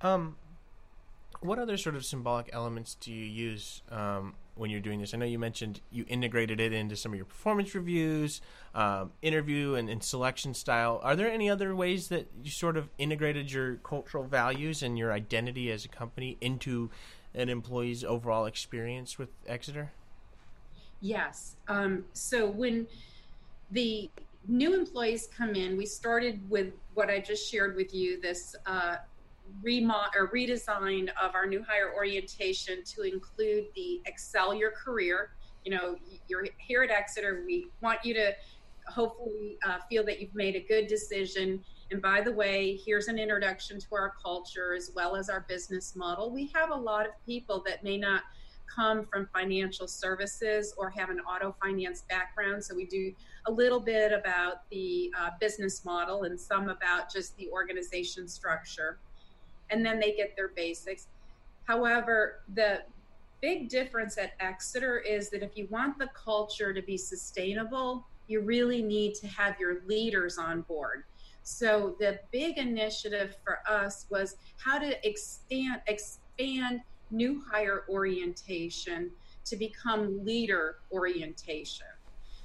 Um, 0.00 0.36
what 1.40 1.58
other 1.58 1.76
sort 1.76 1.94
of 1.94 2.04
symbolic 2.04 2.50
elements 2.52 2.96
do 2.96 3.12
you 3.12 3.24
use 3.24 3.82
um, 3.90 4.34
when 4.54 4.70
you're 4.70 4.80
doing 4.80 5.00
this? 5.00 5.14
I 5.14 5.16
know 5.16 5.26
you 5.26 5.38
mentioned 5.38 5.80
you 5.90 6.04
integrated 6.08 6.60
it 6.60 6.72
into 6.72 6.96
some 6.96 7.12
of 7.12 7.16
your 7.16 7.24
performance 7.24 7.74
reviews, 7.74 8.40
um, 8.74 9.12
interview, 9.22 9.74
and, 9.74 9.88
and, 9.88 10.02
selection 10.02 10.54
style. 10.54 11.00
Are 11.02 11.16
there 11.16 11.30
any 11.30 11.48
other 11.48 11.74
ways 11.74 12.08
that 12.08 12.28
you 12.42 12.50
sort 12.50 12.76
of 12.76 12.88
integrated 12.98 13.52
your 13.52 13.76
cultural 13.76 14.24
values 14.24 14.82
and 14.82 14.98
your 14.98 15.12
identity 15.12 15.70
as 15.70 15.84
a 15.84 15.88
company 15.88 16.36
into 16.40 16.90
an 17.34 17.48
employee's 17.48 18.04
overall 18.04 18.46
experience 18.46 19.18
with 19.18 19.28
Exeter? 19.46 19.92
Yes. 21.00 21.56
Um, 21.68 22.04
so 22.12 22.48
when 22.48 22.86
the 23.70 24.10
new 24.46 24.74
employees 24.74 25.28
come 25.36 25.54
in, 25.54 25.76
we 25.76 25.86
started 25.86 26.48
with 26.50 26.72
what 26.94 27.10
I 27.10 27.20
just 27.20 27.50
shared 27.50 27.76
with 27.76 27.94
you 27.94 28.20
this 28.20 28.54
uh, 28.66 28.96
remod 29.64 30.14
or 30.16 30.28
redesign 30.28 31.08
of 31.20 31.34
our 31.34 31.46
new 31.46 31.62
hire 31.62 31.92
orientation 31.94 32.82
to 32.84 33.02
include 33.02 33.66
the 33.74 34.00
excel 34.06 34.54
your 34.54 34.72
career. 34.72 35.30
You 35.64 35.72
know, 35.72 35.96
you're 36.28 36.46
here 36.58 36.82
at 36.82 36.90
Exeter. 36.90 37.42
We 37.46 37.68
want 37.80 38.00
you 38.04 38.14
to 38.14 38.32
hopefully 38.88 39.58
uh, 39.66 39.78
feel 39.88 40.04
that 40.04 40.20
you've 40.20 40.34
made 40.34 40.56
a 40.56 40.60
good 40.60 40.86
decision. 40.86 41.62
And 41.90 42.02
by 42.02 42.20
the 42.20 42.32
way, 42.32 42.80
here's 42.84 43.08
an 43.08 43.18
introduction 43.18 43.78
to 43.78 43.86
our 43.92 44.14
culture 44.22 44.74
as 44.74 44.90
well 44.94 45.14
as 45.14 45.28
our 45.28 45.44
business 45.48 45.94
model. 45.94 46.30
We 46.30 46.50
have 46.54 46.70
a 46.70 46.76
lot 46.76 47.06
of 47.06 47.12
people 47.26 47.62
that 47.66 47.84
may 47.84 47.98
not 47.98 48.22
come 48.74 49.04
from 49.04 49.28
financial 49.34 49.86
services 49.86 50.74
or 50.76 50.88
have 50.90 51.10
an 51.10 51.20
auto 51.20 51.54
finance 51.62 52.04
background. 52.08 52.64
So 52.64 52.74
we 52.74 52.86
do 52.86 53.12
a 53.46 53.52
little 53.52 53.80
bit 53.80 54.12
about 54.12 54.68
the 54.70 55.12
uh, 55.18 55.30
business 55.40 55.84
model 55.84 56.22
and 56.22 56.40
some 56.40 56.68
about 56.68 57.12
just 57.12 57.36
the 57.36 57.48
organization 57.50 58.28
structure. 58.28 58.98
And 59.72 59.84
then 59.84 59.98
they 59.98 60.12
get 60.12 60.36
their 60.36 60.48
basics. 60.48 61.08
However, 61.64 62.42
the 62.54 62.82
big 63.40 63.68
difference 63.68 64.18
at 64.18 64.34
Exeter 64.38 64.98
is 64.98 65.30
that 65.30 65.42
if 65.42 65.56
you 65.56 65.66
want 65.70 65.98
the 65.98 66.08
culture 66.14 66.72
to 66.72 66.82
be 66.82 66.96
sustainable, 66.96 68.06
you 68.28 68.40
really 68.40 68.82
need 68.82 69.14
to 69.16 69.26
have 69.26 69.58
your 69.58 69.78
leaders 69.86 70.38
on 70.38 70.60
board. 70.62 71.04
So 71.42 71.96
the 71.98 72.20
big 72.30 72.58
initiative 72.58 73.36
for 73.42 73.58
us 73.68 74.06
was 74.10 74.36
how 74.58 74.78
to 74.78 75.08
expand 75.08 75.80
expand 75.88 76.82
new 77.10 77.42
hire 77.50 77.84
orientation 77.88 79.10
to 79.44 79.56
become 79.56 80.24
leader 80.24 80.76
orientation. 80.92 81.86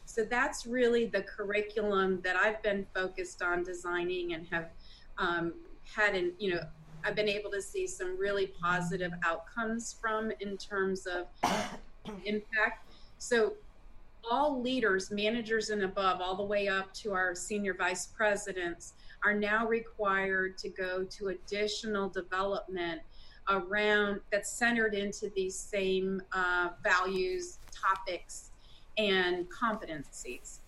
So 0.06 0.24
that's 0.24 0.66
really 0.66 1.06
the 1.06 1.22
curriculum 1.22 2.22
that 2.24 2.36
I've 2.36 2.62
been 2.64 2.88
focused 2.94 3.42
on 3.44 3.64
designing 3.64 4.34
and 4.34 4.48
have 4.48 4.70
um, 5.18 5.54
had, 5.84 6.16
in, 6.16 6.34
you 6.40 6.56
know, 6.56 6.62
I've 7.08 7.16
been 7.16 7.30
able 7.30 7.50
to 7.52 7.62
see 7.62 7.88
some 7.88 8.20
really 8.20 8.48
positive 8.62 9.14
outcomes 9.26 9.96
from 10.02 10.30
in 10.42 10.58
terms 10.58 11.08
of 11.08 11.28
impact. 12.26 12.92
So 13.18 13.54
all 14.30 14.62
leaders, 14.62 15.10
managers 15.10 15.70
and 15.70 15.84
above, 15.84 16.20
all 16.20 16.36
the 16.36 16.44
way 16.44 16.68
up 16.68 16.94
to 16.96 17.14
our 17.14 17.34
senior 17.34 17.74
vice 17.74 18.08
presidents, 18.08 18.94
are 19.24 19.34
now 19.34 19.66
required 19.66 20.58
to 20.58 20.70
go 20.70 21.06
to 21.06 21.30
additional 21.30 22.10
development 22.10 23.02
around 23.50 24.20
that's 24.30 24.52
centered 24.52 24.94
into 24.94 25.32
these 25.34 25.56
same 25.56 26.22
uh, 26.34 26.72
values, 26.84 27.60
topics, 27.72 28.52
and 28.98 29.48
competencies. 29.50 30.60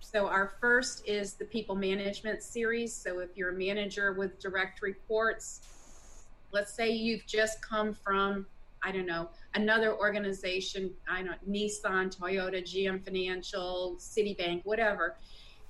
So, 0.00 0.28
our 0.28 0.54
first 0.60 1.06
is 1.06 1.34
the 1.34 1.44
people 1.44 1.74
management 1.74 2.42
series. 2.42 2.94
So, 2.94 3.18
if 3.18 3.30
you're 3.36 3.50
a 3.50 3.58
manager 3.58 4.12
with 4.12 4.38
direct 4.38 4.80
reports, 4.80 5.60
let's 6.54 6.72
say 6.72 6.90
you've 6.90 7.26
just 7.26 7.60
come 7.60 7.92
from, 7.92 8.46
I 8.82 8.92
don't 8.92 9.06
know, 9.06 9.28
another 9.54 9.94
organization, 9.94 10.90
I 11.08 11.22
don't 11.22 11.50
Nissan, 11.50 12.16
Toyota, 12.16 12.62
GM 12.62 13.04
Financial, 13.04 13.96
Citibank, 13.98 14.62
whatever, 14.64 15.16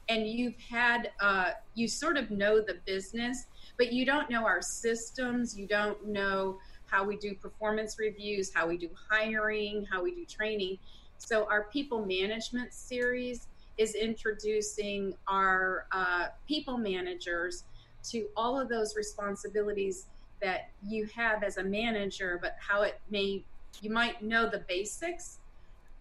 and 0.08 0.26
you've 0.26 0.58
had, 0.58 1.10
uh, 1.20 1.52
you 1.74 1.88
sort 1.88 2.16
of 2.16 2.30
know 2.30 2.60
the 2.60 2.74
business 2.84 3.46
but 3.76 3.92
you 3.92 4.04
don't 4.04 4.30
know 4.30 4.44
our 4.44 4.62
systems. 4.62 5.56
You 5.56 5.66
don't 5.66 6.06
know 6.06 6.58
how 6.86 7.04
we 7.04 7.16
do 7.16 7.34
performance 7.34 7.98
reviews, 7.98 8.52
how 8.54 8.68
we 8.68 8.76
do 8.76 8.88
hiring, 9.10 9.86
how 9.90 10.02
we 10.02 10.14
do 10.14 10.24
training. 10.24 10.78
So, 11.18 11.46
our 11.50 11.64
people 11.72 12.04
management 12.04 12.72
series 12.72 13.48
is 13.78 13.94
introducing 13.94 15.14
our 15.26 15.86
uh, 15.90 16.26
people 16.46 16.78
managers 16.78 17.64
to 18.10 18.26
all 18.36 18.60
of 18.60 18.68
those 18.68 18.94
responsibilities 18.96 20.06
that 20.40 20.70
you 20.86 21.06
have 21.14 21.42
as 21.42 21.58
a 21.58 21.64
manager, 21.64 22.38
but 22.40 22.56
how 22.58 22.82
it 22.82 23.00
may, 23.10 23.44
you 23.80 23.90
might 23.90 24.22
know 24.22 24.48
the 24.48 24.64
basics, 24.68 25.38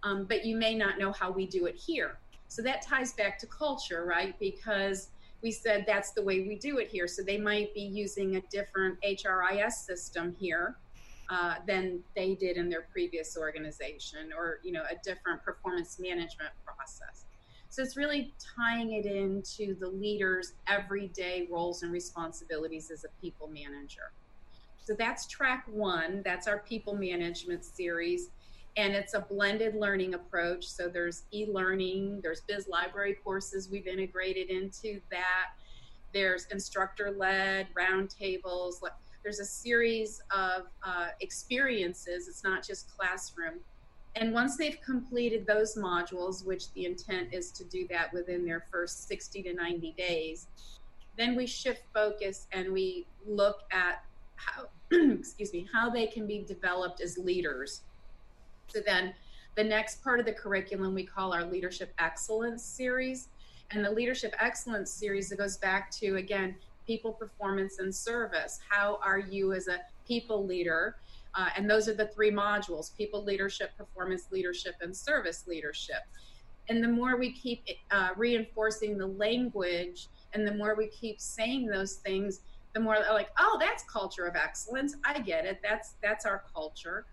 um, 0.02 0.24
but 0.24 0.44
you 0.44 0.56
may 0.56 0.74
not 0.74 0.98
know 0.98 1.12
how 1.12 1.30
we 1.30 1.46
do 1.46 1.66
it 1.66 1.76
here. 1.76 2.18
So 2.48 2.62
that 2.62 2.82
ties 2.82 3.12
back 3.14 3.38
to 3.40 3.46
culture, 3.46 4.04
right? 4.04 4.38
Because 4.38 5.08
we 5.42 5.50
said 5.50 5.84
that's 5.86 6.12
the 6.12 6.22
way 6.22 6.40
we 6.40 6.56
do 6.56 6.78
it 6.78 6.88
here. 6.88 7.06
So 7.06 7.22
they 7.22 7.38
might 7.38 7.74
be 7.74 7.82
using 7.82 8.36
a 8.36 8.40
different 8.50 8.98
HRIS 9.02 9.72
system 9.72 10.34
here 10.38 10.76
uh, 11.30 11.56
than 11.66 12.00
they 12.14 12.34
did 12.34 12.56
in 12.56 12.68
their 12.68 12.86
previous 12.92 13.36
organization, 13.36 14.30
or 14.36 14.58
you 14.62 14.72
know, 14.72 14.82
a 14.90 14.96
different 15.02 15.42
performance 15.42 15.98
management 15.98 16.50
process. 16.64 17.24
So 17.70 17.82
it's 17.82 17.96
really 17.96 18.32
tying 18.56 18.92
it 18.92 19.04
into 19.04 19.74
the 19.74 19.88
leader's 19.88 20.52
everyday 20.68 21.48
roles 21.50 21.82
and 21.82 21.90
responsibilities 21.90 22.90
as 22.90 23.04
a 23.04 23.08
people 23.20 23.48
manager. 23.48 24.12
So 24.84 24.94
that's 24.98 25.26
track 25.26 25.64
one. 25.66 26.22
That's 26.24 26.46
our 26.46 26.58
people 26.58 26.94
management 26.94 27.64
series. 27.64 28.28
And 28.76 28.92
it's 28.92 29.14
a 29.14 29.20
blended 29.20 29.74
learning 29.74 30.14
approach. 30.14 30.66
So 30.66 30.88
there's 30.88 31.24
e 31.32 31.46
learning, 31.46 32.20
there's 32.22 32.42
biz 32.42 32.68
library 32.68 33.16
courses 33.24 33.68
we've 33.70 33.86
integrated 33.86 34.50
into 34.50 35.00
that. 35.10 35.52
There's 36.12 36.46
instructor 36.46 37.10
led 37.10 37.68
roundtables. 37.74 38.74
There's 39.22 39.40
a 39.40 39.44
series 39.44 40.20
of 40.30 40.66
uh, 40.82 41.08
experiences. 41.20 42.28
It's 42.28 42.44
not 42.44 42.66
just 42.66 42.94
classroom. 42.94 43.60
And 44.16 44.32
once 44.32 44.56
they've 44.56 44.78
completed 44.84 45.46
those 45.46 45.76
modules, 45.76 46.44
which 46.44 46.72
the 46.74 46.84
intent 46.84 47.32
is 47.32 47.50
to 47.52 47.64
do 47.64 47.86
that 47.88 48.12
within 48.12 48.44
their 48.44 48.64
first 48.70 49.08
60 49.08 49.42
to 49.44 49.54
90 49.54 49.94
days, 49.96 50.46
then 51.16 51.34
we 51.36 51.46
shift 51.46 51.82
focus 51.92 52.46
and 52.52 52.72
we 52.72 53.06
look 53.26 53.62
at 53.72 54.04
how 54.36 54.68
excuse 54.92 55.52
me 55.52 55.66
how 55.72 55.90
they 55.90 56.06
can 56.06 56.26
be 56.26 56.44
developed 56.46 57.00
as 57.00 57.18
leaders. 57.18 57.82
So 58.68 58.80
then 58.84 59.14
the 59.56 59.64
next 59.64 60.02
part 60.02 60.20
of 60.20 60.26
the 60.26 60.32
curriculum 60.32 60.94
we 60.94 61.04
call 61.04 61.32
our 61.32 61.44
leadership 61.44 61.92
excellence 61.98 62.62
series. 62.62 63.28
And 63.70 63.84
the 63.84 63.90
leadership 63.90 64.34
excellence 64.40 64.90
series 64.90 65.32
it 65.32 65.38
goes 65.38 65.56
back 65.56 65.90
to 65.92 66.16
again 66.16 66.56
people 66.86 67.12
performance 67.12 67.78
and 67.78 67.94
service. 67.94 68.60
How 68.68 68.98
are 69.02 69.18
you 69.18 69.52
as 69.52 69.68
a 69.68 69.80
people 70.06 70.44
leader? 70.44 70.96
Uh, 71.34 71.48
and 71.56 71.68
those 71.68 71.88
are 71.88 71.94
the 71.94 72.06
three 72.08 72.30
modules 72.30 72.94
people 72.96 73.24
leadership 73.24 73.70
performance 73.76 74.28
leadership 74.30 74.74
and 74.80 74.94
service 74.96 75.44
leadership. 75.46 76.02
And 76.68 76.82
the 76.82 76.88
more 76.88 77.16
we 77.16 77.32
keep 77.32 77.64
uh, 77.90 78.10
reinforcing 78.16 78.96
the 78.96 79.06
language 79.06 80.08
and 80.32 80.46
the 80.46 80.54
more 80.54 80.74
we 80.74 80.88
keep 80.88 81.20
saying 81.20 81.66
those 81.66 81.94
things 81.94 82.40
the 82.74 82.80
more 82.80 82.96
like, 83.12 83.30
oh, 83.38 83.56
that's 83.60 83.84
culture 83.84 84.26
of 84.26 84.36
excellence. 84.36 84.96
I 85.04 85.20
get 85.20 85.46
it. 85.46 85.60
That's 85.62 85.94
that's 86.02 86.26
our 86.26 86.44
culture. 86.52 87.06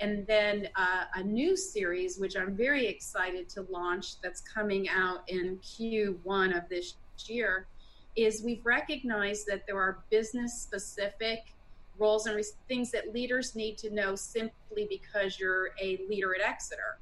And 0.00 0.24
then 0.26 0.68
uh, 0.76 1.04
a 1.16 1.22
new 1.24 1.56
series, 1.56 2.18
which 2.18 2.36
I'm 2.36 2.54
very 2.54 2.86
excited 2.86 3.48
to 3.50 3.66
launch, 3.68 4.20
that's 4.20 4.40
coming 4.40 4.88
out 4.88 5.22
in 5.26 5.58
Q1 5.58 6.56
of 6.56 6.68
this 6.68 6.94
year, 7.26 7.66
is 8.14 8.42
we've 8.44 8.64
recognized 8.64 9.46
that 9.48 9.66
there 9.66 9.76
are 9.76 10.04
business 10.08 10.62
specific 10.62 11.54
roles 11.98 12.26
and 12.26 12.40
things 12.68 12.92
that 12.92 13.12
leaders 13.12 13.56
need 13.56 13.76
to 13.78 13.90
know 13.92 14.14
simply 14.14 14.86
because 14.88 15.40
you're 15.40 15.70
a 15.82 15.98
leader 16.08 16.32
at 16.32 16.48
Exeter. 16.48 16.98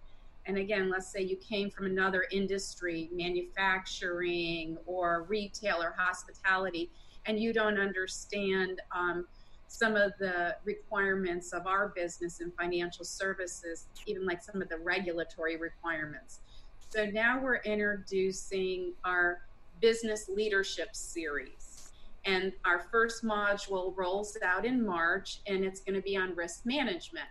And 0.46 0.56
again, 0.56 0.88
let's 0.88 1.08
say 1.12 1.20
you 1.20 1.36
came 1.36 1.68
from 1.70 1.86
another 1.86 2.24
industry, 2.30 3.10
manufacturing 3.12 4.78
or 4.86 5.26
retail 5.28 5.82
or 5.82 5.94
hospitality 5.98 6.90
and 7.26 7.38
you 7.40 7.52
don't 7.52 7.78
understand 7.78 8.80
um, 8.92 9.26
some 9.68 9.96
of 9.96 10.12
the 10.18 10.56
requirements 10.64 11.52
of 11.52 11.66
our 11.66 11.88
business 11.88 12.40
and 12.40 12.52
financial 12.54 13.04
services, 13.04 13.86
even 14.06 14.24
like 14.24 14.42
some 14.42 14.62
of 14.62 14.68
the 14.68 14.78
regulatory 14.78 15.56
requirements. 15.56 16.40
So 16.88 17.06
now 17.06 17.40
we're 17.42 17.56
introducing 17.56 18.92
our 19.04 19.40
business 19.80 20.28
leadership 20.28 20.94
series. 20.94 21.92
And 22.24 22.52
our 22.64 22.86
first 22.90 23.24
module 23.24 23.92
rolls 23.96 24.36
out 24.42 24.64
in 24.64 24.84
March, 24.84 25.40
and 25.46 25.64
it's 25.64 25.80
going 25.80 25.94
to 25.94 26.02
be 26.02 26.16
on 26.16 26.34
risk 26.34 26.66
management. 26.66 27.26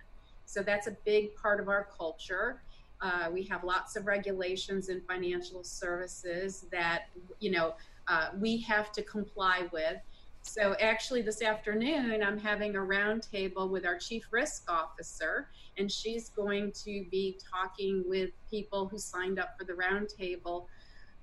So 0.45 0.61
that's 0.61 0.87
a 0.87 0.95
big 1.05 1.35
part 1.35 1.59
of 1.59 1.67
our 1.67 1.87
culture. 1.97 2.61
Uh, 3.01 3.29
we 3.31 3.43
have 3.43 3.63
lots 3.63 3.95
of 3.97 4.07
regulations 4.07 4.89
in 4.89 5.01
financial 5.01 5.63
services 5.63 6.65
that, 6.71 7.07
you 7.39 7.51
know, 7.51 7.75
uh, 8.07 8.29
we 8.39 8.57
have 8.61 8.91
to 8.93 9.01
comply 9.03 9.67
with. 9.71 9.97
So, 10.41 10.75
actually, 10.79 11.23
this 11.23 11.41
afternoon, 11.41 12.21
I'm 12.21 12.37
having 12.37 12.75
a 12.75 12.79
roundtable 12.79 13.69
with 13.69 13.85
our 13.85 13.97
chief 13.97 14.27
risk 14.29 14.69
officer, 14.69 15.49
and 15.77 15.91
she's 15.91 16.29
going 16.29 16.71
to 16.83 17.05
be 17.09 17.39
talking 17.51 18.03
with 18.07 18.29
people 18.49 18.87
who 18.87 18.99
signed 18.99 19.39
up 19.39 19.57
for 19.57 19.65
the 19.65 19.73
roundtable 19.73 20.67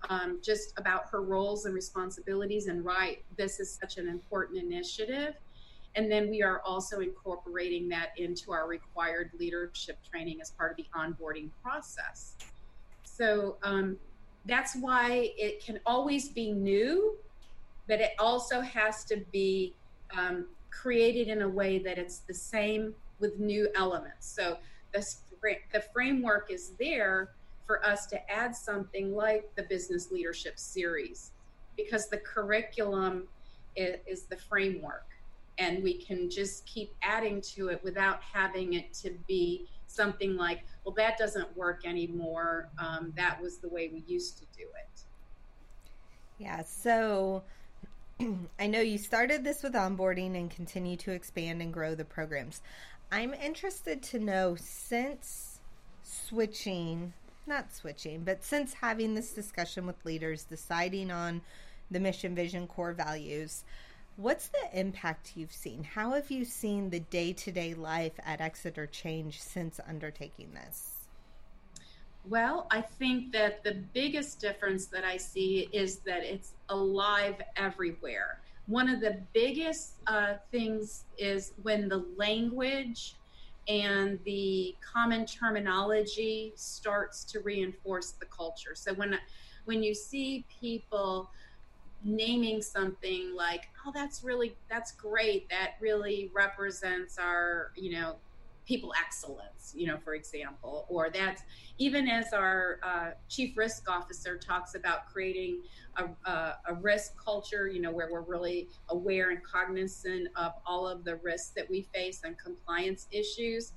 um, 0.09 0.41
just 0.43 0.77
about 0.77 1.09
her 1.11 1.23
roles 1.23 1.67
and 1.67 1.75
responsibilities 1.75 2.67
and 2.67 2.85
right. 2.85 3.23
This 3.37 3.61
is 3.61 3.79
such 3.81 3.99
an 3.99 4.09
important 4.09 4.59
initiative. 4.59 5.35
And 5.95 6.11
then 6.11 6.31
we 6.31 6.43
are 6.43 6.61
also 6.65 7.01
incorporating 7.01 7.89
that 7.91 8.09
into 8.17 8.51
our 8.53 8.67
required 8.67 9.31
leadership 9.39 9.99
training 10.11 10.41
as 10.41 10.51
part 10.51 10.73
of 10.73 10.77
the 10.79 10.87
onboarding 10.97 11.51
process. 11.63 12.37
So, 13.05 13.59
um, 13.63 13.99
that's 14.47 14.75
why 14.77 15.31
it 15.37 15.65
can 15.65 15.81
always 15.87 16.29
be 16.29 16.53
new, 16.53 17.17
but 17.87 18.01
it 18.01 18.13
also 18.19 18.61
has 18.61 19.05
to 19.05 19.19
be 19.33 19.75
um, 20.17 20.47
created 20.71 21.29
in 21.29 21.43
a 21.43 21.49
way 21.49 21.79
that 21.79 21.99
it's 21.99 22.19
the 22.19 22.35
same 22.35 22.95
with 23.21 23.39
new 23.39 23.69
elements. 23.75 24.27
So 24.27 24.59
the, 24.93 25.05
the 25.73 25.85
framework 25.93 26.51
is 26.51 26.71
there 26.79 27.31
for 27.67 27.85
us 27.87 28.07
to 28.07 28.31
add 28.31 28.55
something 28.55 29.15
like 29.15 29.49
the 29.55 29.63
business 29.63 30.11
leadership 30.11 30.59
series 30.59 31.31
because 31.77 32.09
the 32.09 32.19
curriculum 32.19 33.29
is, 33.77 33.97
is 34.07 34.23
the 34.25 34.37
framework 34.37 35.07
and 35.59 35.83
we 35.83 35.95
can 35.95 36.31
just 36.31 36.67
keep 36.67 36.95
adding 37.03 37.41
to 37.41 37.69
it 37.69 37.83
without 37.85 38.21
having 38.23 38.75
it 38.75 38.93
to 38.95 39.11
be 39.27 39.69
something 39.87 40.37
like, 40.37 40.65
well, 40.85 40.95
that 40.95 41.19
doesn't 41.19 41.55
work 41.57 41.87
anymore. 41.87 42.71
Um, 42.79 43.13
that 43.17 43.41
was 43.41 43.59
the 43.59 43.69
way 43.69 43.91
we 43.93 44.03
used 44.07 44.39
to 44.39 44.45
do 44.57 44.65
it. 44.65 45.03
Yeah. 46.39 46.63
So 46.63 47.45
I 48.59 48.67
know 48.67 48.81
you 48.81 48.99
started 48.99 49.45
this 49.45 49.63
with 49.63 49.75
onboarding 49.75 50.37
and 50.37 50.51
continue 50.51 50.97
to 50.99 51.13
expand 51.13 51.63
and 51.63 51.73
grow 51.73 51.95
the 51.95 52.05
programs. 52.05 52.63
I'm 53.11 53.35
interested 53.35 54.03
to 54.05 54.19
know 54.19 54.57
since 54.59 55.61
switching, 56.03 57.13
not 57.47 57.75
switching, 57.75 58.25
but 58.25 58.43
since 58.43 58.75
having 58.75 59.15
this 59.15 59.33
discussion 59.33 59.87
with 59.87 60.05
leaders, 60.05 60.45
deciding 60.45 61.11
on 61.11 61.43
the 61.91 62.01
mission, 62.01 62.35
vision, 62.35 62.67
core 62.67 62.93
values, 62.93 63.65
What's 64.17 64.49
the 64.49 64.79
impact 64.79 65.33
you've 65.37 65.53
seen? 65.53 65.85
How 65.85 66.13
have 66.13 66.31
you 66.31 66.45
seen 66.45 66.91
the 66.91 67.01
day 67.01 67.33
to 67.33 67.51
day 67.51 67.73
life 67.73 68.13
at 68.25 68.41
Exeter 68.41 68.87
change 68.87 69.41
since 69.41 69.81
undertaking 69.89 70.53
this? 70.53 70.91
Well, 72.29 72.67
I 72.71 72.83
think 72.83 73.33
that 73.33 73.65
the 73.65 73.83
biggest 73.95 74.39
difference 74.39 74.87
that 74.87 75.05
I 75.05 75.17
see 75.17 75.69
is 75.73 75.99
that 76.01 76.23
it's 76.23 76.53
alive 76.69 77.37
everywhere. 77.57 78.41
One 78.67 78.89
of 78.89 79.01
the 79.01 79.23
biggest 79.33 79.95
uh, 80.07 80.35
things 80.51 81.05
is 81.19 81.53
when 81.63 81.89
the 81.89 82.05
language 82.17 83.17
and 83.67 84.19
the 84.25 84.77
common 84.81 85.25
terminology 85.25 86.53
starts 86.55 87.25
to 87.25 87.41
reinforce 87.41 88.13
the 88.13 88.27
culture. 88.27 88.75
So 88.75 88.93
when 88.95 89.19
when 89.65 89.83
you 89.83 89.95
see 89.95 90.45
people 90.61 91.31
naming 92.05 92.61
something 92.63 93.35
like 93.35 93.69
oh 93.87 93.93
that's 93.95 94.25
really 94.25 94.57
that's 94.69 94.93
great. 94.93 95.49
That 95.51 95.73
really 95.81 96.31
represents 96.35 97.19
our 97.19 97.73
you 97.77 97.93
know 97.93 98.17
people 98.65 98.93
excellence 98.99 99.73
you 99.77 99.87
know 99.87 99.99
for 100.05 100.15
example. 100.15 100.87
Or 100.89 101.11
that's 101.11 101.43
even 101.79 102.09
as 102.09 102.33
our 102.33 102.79
uh, 102.83 103.11
chief 103.29 103.57
risk 103.57 103.91
officer 103.91 104.37
talks 104.37 104.75
about 104.75 105.07
creating 105.13 105.63
a, 105.97 106.31
a, 106.31 106.57
a, 106.69 106.75
risk 106.75 107.13
culture 107.23 107.69
you 107.69 107.81
know 107.81 107.91
where 107.91 108.09
we're 108.11 108.23
really 108.23 108.69
aware 108.89 109.31
and 109.31 109.41
cognizant 109.45 110.29
of 110.37 110.53
all 110.65 110.89
of 110.89 111.05
the 111.05 111.17
risks 111.17 111.51
that 111.51 111.69
we 111.69 111.83
face 111.95 112.23
and 112.25 112.39
compliance 112.39 113.09
issues 113.11 113.73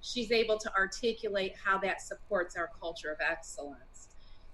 she's 0.00 0.30
able 0.30 0.56
to 0.58 0.72
articulate 0.74 1.54
how 1.56 1.76
that 1.78 2.00
supports 2.00 2.56
our 2.56 2.70
culture 2.78 3.10
of 3.10 3.18
excellence. 3.20 4.08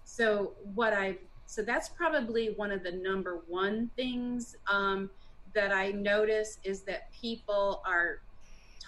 So 0.05 0.55
what 0.75 0.93
i've 0.93 1.19
so 1.53 1.61
that's 1.61 1.91
probably 1.91 2.55
one 2.57 2.73
of 2.73 2.83
the 2.83 2.93
number 2.93 3.43
one 3.47 3.91
things 3.95 4.57
um, 4.71 5.11
that 5.55 5.71
I 5.71 5.91
notice 5.91 6.59
is 6.65 6.81
that 6.85 7.13
people 7.13 7.83
are 7.87 8.21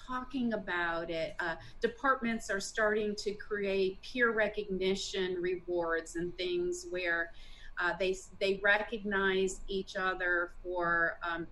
talking 0.09 0.55
about 0.55 1.11
it. 1.11 1.35
Uh, 1.41 1.57
departments 1.83 2.49
are 2.49 2.61
starting 2.61 3.15
to 3.17 3.35
create 3.35 4.01
peer 4.01 4.33
recognition 4.33 5.29
rewards 5.41 6.17
and 6.17 6.35
things 6.39 6.87
where 6.89 7.33
uh, 7.81 7.93
they 7.99 8.17
they 8.41 8.61
recognize 8.65 9.61
each 9.69 9.97
other 9.97 10.53
for 10.63 11.19
um, 11.29 11.47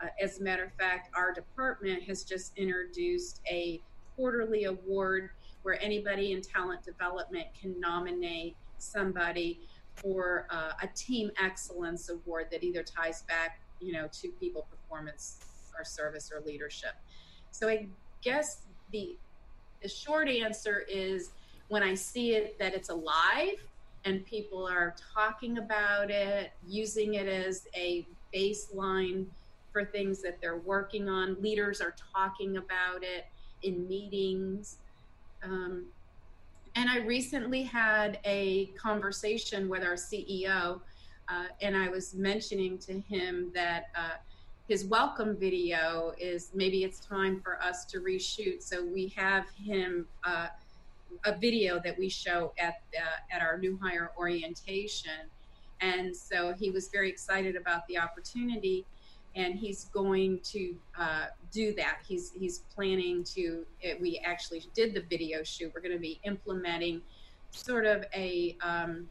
Uh, 0.00 0.06
as 0.20 0.38
a 0.40 0.42
matter 0.48 0.64
of 0.64 0.72
fact, 0.74 1.04
our 1.20 1.32
department 1.32 2.00
has 2.08 2.18
just 2.32 2.48
introduced 2.56 3.40
a 3.50 3.80
quarterly 4.14 4.64
award 4.64 5.30
where 5.64 5.76
anybody 5.82 6.26
in 6.34 6.40
talent 6.40 6.80
development 6.84 7.46
can 7.60 7.72
nominate 7.80 8.54
somebody 8.78 9.60
for 10.02 10.46
uh, 10.50 10.72
a 10.82 10.86
team 10.88 11.30
excellence 11.42 12.08
award 12.08 12.46
that 12.50 12.62
either 12.62 12.82
ties 12.82 13.22
back, 13.22 13.60
you 13.80 13.92
know, 13.92 14.08
to 14.12 14.28
people 14.40 14.66
performance 14.70 15.40
or 15.78 15.84
service 15.84 16.30
or 16.34 16.40
leadership. 16.44 16.92
So 17.50 17.68
I 17.68 17.88
guess 18.22 18.62
the 18.92 19.16
the 19.82 19.88
short 19.88 20.28
answer 20.28 20.84
is 20.88 21.30
when 21.68 21.82
I 21.82 21.94
see 21.94 22.34
it 22.34 22.58
that 22.58 22.74
it's 22.74 22.88
alive 22.88 23.54
and 24.04 24.24
people 24.26 24.66
are 24.66 24.94
talking 25.14 25.58
about 25.58 26.10
it, 26.10 26.50
using 26.66 27.14
it 27.14 27.28
as 27.28 27.68
a 27.76 28.06
baseline 28.34 29.26
for 29.72 29.84
things 29.84 30.22
that 30.22 30.40
they're 30.40 30.58
working 30.58 31.08
on. 31.08 31.40
Leaders 31.40 31.80
are 31.80 31.94
talking 32.14 32.56
about 32.56 33.02
it 33.02 33.26
in 33.62 33.86
meetings. 33.86 34.78
Um, 35.44 35.86
and 36.78 36.88
I 36.88 36.98
recently 36.98 37.64
had 37.64 38.20
a 38.24 38.66
conversation 38.80 39.68
with 39.68 39.82
our 39.82 39.94
CEO, 39.94 40.80
uh, 41.28 41.44
and 41.60 41.76
I 41.76 41.88
was 41.88 42.14
mentioning 42.14 42.78
to 42.78 43.00
him 43.00 43.50
that 43.52 43.86
uh, 43.96 44.18
his 44.68 44.84
welcome 44.84 45.36
video 45.36 46.12
is 46.20 46.52
maybe 46.54 46.84
it's 46.84 47.00
time 47.00 47.40
for 47.40 47.60
us 47.60 47.84
to 47.86 47.98
reshoot. 47.98 48.62
So 48.62 48.84
we 48.84 49.08
have 49.16 49.46
him 49.56 50.06
uh, 50.22 50.46
a 51.24 51.36
video 51.36 51.80
that 51.82 51.98
we 51.98 52.08
show 52.08 52.52
at 52.60 52.74
at 53.32 53.42
our 53.42 53.58
new 53.58 53.76
hire 53.82 54.12
orientation, 54.16 55.26
and 55.80 56.14
so 56.14 56.54
he 56.54 56.70
was 56.70 56.90
very 56.90 57.10
excited 57.10 57.56
about 57.56 57.88
the 57.88 57.98
opportunity 57.98 58.86
and 59.38 59.54
he's 59.54 59.84
going 59.84 60.40
to 60.40 60.74
uh, 60.98 61.26
do 61.52 61.72
that. 61.74 62.00
He's 62.06 62.32
he's 62.38 62.64
planning 62.74 63.22
to. 63.34 63.64
It, 63.80 64.00
we 64.00 64.20
actually 64.24 64.64
did 64.74 64.92
the 64.92 65.02
video 65.08 65.42
shoot. 65.44 65.72
We're 65.74 65.80
going 65.80 65.94
to 65.94 66.00
be 66.00 66.20
implementing 66.24 67.00
sort 67.52 67.86
of 67.86 68.04
a 68.14 68.56
um, 68.60 69.08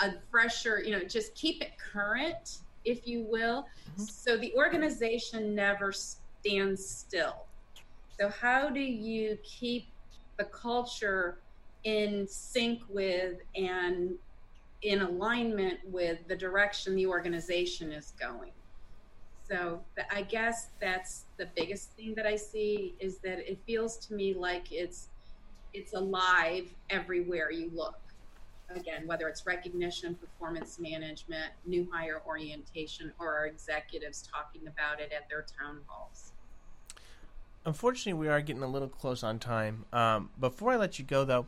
a 0.00 0.14
fresher, 0.30 0.80
you 0.82 0.92
know, 0.92 1.02
just 1.04 1.34
keep 1.34 1.60
it 1.62 1.72
current, 1.78 2.58
if 2.84 3.06
you 3.06 3.26
will. 3.28 3.66
Mm-hmm. 3.92 4.04
So 4.04 4.36
the 4.36 4.54
organization 4.54 5.54
never 5.54 5.92
stands 5.92 6.86
still. 6.86 7.44
So 8.18 8.28
how 8.28 8.70
do 8.70 8.80
you 8.80 9.36
keep 9.42 9.88
the 10.38 10.44
culture 10.44 11.38
in 11.82 12.26
sync 12.28 12.82
with 12.88 13.38
and 13.56 14.14
in 14.82 15.00
alignment 15.02 15.80
with 15.86 16.18
the 16.28 16.36
direction 16.36 16.94
the 16.94 17.06
organization 17.06 17.90
is 17.90 18.12
going? 18.18 18.52
So 19.52 19.82
I 20.10 20.22
guess 20.22 20.68
that's 20.80 21.24
the 21.36 21.46
biggest 21.54 21.90
thing 21.90 22.14
that 22.14 22.26
I 22.26 22.36
see 22.36 22.94
is 22.98 23.18
that 23.18 23.38
it 23.38 23.58
feels 23.66 23.98
to 24.06 24.14
me 24.14 24.32
like 24.32 24.72
it's 24.72 25.08
it's 25.74 25.92
alive 25.92 26.70
everywhere 26.88 27.50
you 27.50 27.70
look. 27.74 27.98
Again, 28.74 29.06
whether 29.06 29.28
it's 29.28 29.44
recognition, 29.44 30.14
performance 30.14 30.78
management, 30.78 31.52
new 31.66 31.86
hire 31.92 32.22
orientation, 32.26 33.12
or 33.18 33.34
our 33.34 33.46
executives 33.46 34.26
talking 34.32 34.66
about 34.66 35.00
it 35.00 35.12
at 35.14 35.28
their 35.28 35.44
town 35.60 35.80
halls. 35.86 36.32
Unfortunately, 37.66 38.18
we 38.18 38.28
are 38.28 38.40
getting 38.40 38.62
a 38.62 38.66
little 38.66 38.88
close 38.88 39.22
on 39.22 39.38
time. 39.38 39.84
Um, 39.92 40.30
before 40.40 40.72
I 40.72 40.76
let 40.76 40.98
you 40.98 41.04
go, 41.04 41.24
though, 41.26 41.46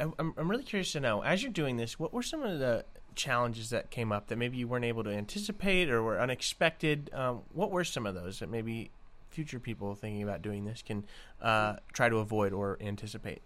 I'm, 0.00 0.14
I'm 0.18 0.50
really 0.50 0.64
curious 0.64 0.90
to 0.92 1.00
know 1.00 1.22
as 1.22 1.44
you're 1.44 1.52
doing 1.52 1.76
this, 1.76 1.96
what 1.96 2.12
were 2.12 2.22
some 2.22 2.42
of 2.42 2.58
the 2.58 2.84
challenges 3.16 3.70
that 3.70 3.90
came 3.90 4.12
up 4.12 4.28
that 4.28 4.36
maybe 4.36 4.56
you 4.56 4.68
weren't 4.68 4.84
able 4.84 5.02
to 5.04 5.10
anticipate 5.10 5.90
or 5.90 6.02
were 6.02 6.20
unexpected? 6.20 7.10
Um, 7.12 7.42
what 7.52 7.70
were 7.70 7.84
some 7.84 8.06
of 8.06 8.14
those 8.14 8.38
that 8.38 8.48
maybe 8.48 8.90
future 9.30 9.58
people 9.58 9.94
thinking 9.94 10.22
about 10.22 10.42
doing 10.42 10.64
this 10.64 10.82
can 10.82 11.04
uh, 11.42 11.76
try 11.92 12.08
to 12.08 12.16
avoid 12.18 12.52
or 12.52 12.78
anticipate? 12.80 13.42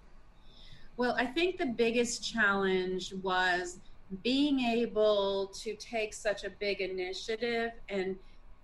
Well, 0.97 1.15
I 1.19 1.25
think 1.25 1.57
the 1.57 1.67
biggest 1.67 2.23
challenge 2.23 3.15
was 3.23 3.79
being 4.23 4.61
able 4.61 5.47
to 5.47 5.75
take 5.77 6.13
such 6.13 6.45
a 6.45 6.51
big 6.51 6.81
initiative 6.81 7.71
and 7.89 8.17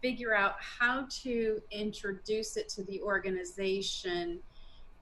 figure 0.02 0.34
out 0.34 0.56
how 0.60 1.06
to 1.22 1.60
introduce 1.70 2.56
it 2.56 2.68
to 2.68 2.82
the 2.84 3.00
organization 3.00 4.38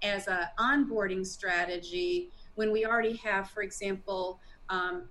as 0.02 0.28
an 0.28 0.46
onboarding 0.58 1.26
strategy 1.26 2.30
when 2.54 2.70
we 2.70 2.86
already 2.86 3.16
have, 3.16 3.50
for 3.50 3.62
example, 3.62 4.38
um, 4.68 5.08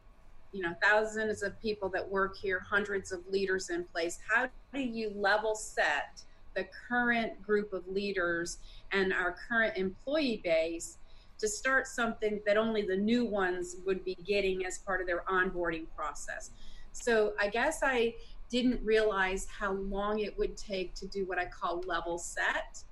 you 0.53 0.61
know 0.61 0.73
thousands 0.81 1.43
of 1.43 1.59
people 1.61 1.89
that 1.89 2.07
work 2.07 2.37
here 2.37 2.59
hundreds 2.59 3.11
of 3.11 3.27
leaders 3.29 3.69
in 3.69 3.83
place. 3.85 4.19
How 4.27 4.47
do 4.73 4.79
you 4.79 5.11
level 5.15 5.55
set 5.55 6.21
the 6.55 6.67
current 6.87 7.41
group 7.41 7.73
of 7.73 7.87
leaders 7.87 8.59
and 8.91 9.11
our 9.11 9.35
current 9.49 9.75
employee 9.75 10.39
base 10.43 10.97
to 11.39 11.47
start 11.47 11.87
something 11.87 12.39
that 12.45 12.55
only 12.55 12.83
the 12.83 12.95
new 12.95 13.25
ones 13.25 13.77
would 13.85 14.05
be 14.05 14.15
getting 14.25 14.65
as 14.65 14.77
part 14.77 15.01
of 15.01 15.07
their 15.07 15.23
onboarding 15.29 15.87
process? 15.95 16.51
So 16.91 17.33
i 17.39 17.49
guess 17.49 17.79
i 17.81 18.13
didn't 18.49 18.79
realize 18.85 19.47
how 19.47 19.73
long 19.73 20.19
it 20.19 20.37
would 20.37 20.55
take 20.55 20.93
to 20.93 21.07
do 21.07 21.25
what 21.25 21.39
i 21.39 21.45
call 21.45 21.81
level 21.87 22.19
set 22.19 22.83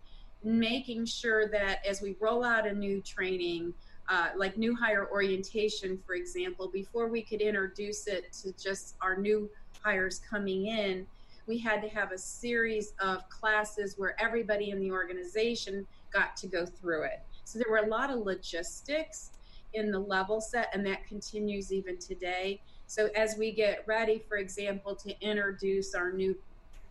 making 0.44 1.06
sure 1.06 1.48
that 1.50 1.86
as 1.86 2.02
we 2.02 2.16
roll 2.20 2.44
out 2.44 2.68
a 2.68 2.74
new 2.74 3.02
training 3.02 3.74
uh, 4.10 4.30
like 4.36 4.58
new 4.58 4.76
hire 4.76 5.08
orientation, 5.12 6.00
for 6.06 6.16
example, 6.16 6.68
before 6.68 7.08
we 7.08 7.22
could 7.22 7.42
introduce 7.42 8.08
it 8.08 8.34
to 8.34 8.52
just 8.62 8.96
our 9.02 9.16
new 9.16 9.50
hires 9.82 10.22
coming 10.30 10.68
in, 10.68 11.06
we 11.48 11.58
had 11.58 11.82
to 11.82 11.90
have 11.90 12.12
a 12.12 12.18
series 12.18 12.94
of 13.00 13.28
classes 13.30 13.96
where 13.98 14.16
everybody 14.22 14.70
in 14.70 14.80
the 14.80 14.92
organization 14.92 15.86
got 16.14 16.36
to 16.38 16.48
go 16.48 16.66
through 16.66 17.04
it. 17.04 17.22
So 17.46 17.60
there 17.60 17.70
were 17.70 17.86
a 17.86 17.88
lot 17.88 18.10
of 18.10 18.20
logistics 18.20 19.32
in 19.74 19.92
the 19.92 20.00
level 20.00 20.42
set, 20.42 20.70
and 20.74 20.86
that 20.86 21.08
continues 21.08 21.72
even 21.72 21.98
today. 21.98 22.62
So 22.88 23.10
as 23.16 23.38
we 23.38 23.52
get 23.52 23.84
ready, 23.88 24.22
for 24.28 24.38
example, 24.38 24.96
to 24.96 25.20
introduce 25.22 25.96
our 25.96 26.12
new 26.12 26.36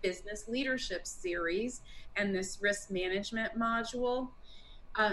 business 0.03 0.49
leadership 0.49 1.07
series 1.07 1.83
and 2.16 2.35
this 2.35 2.59
risk 2.61 2.90
management 2.90 3.59
module, 3.59 4.29
uh, 4.96 5.12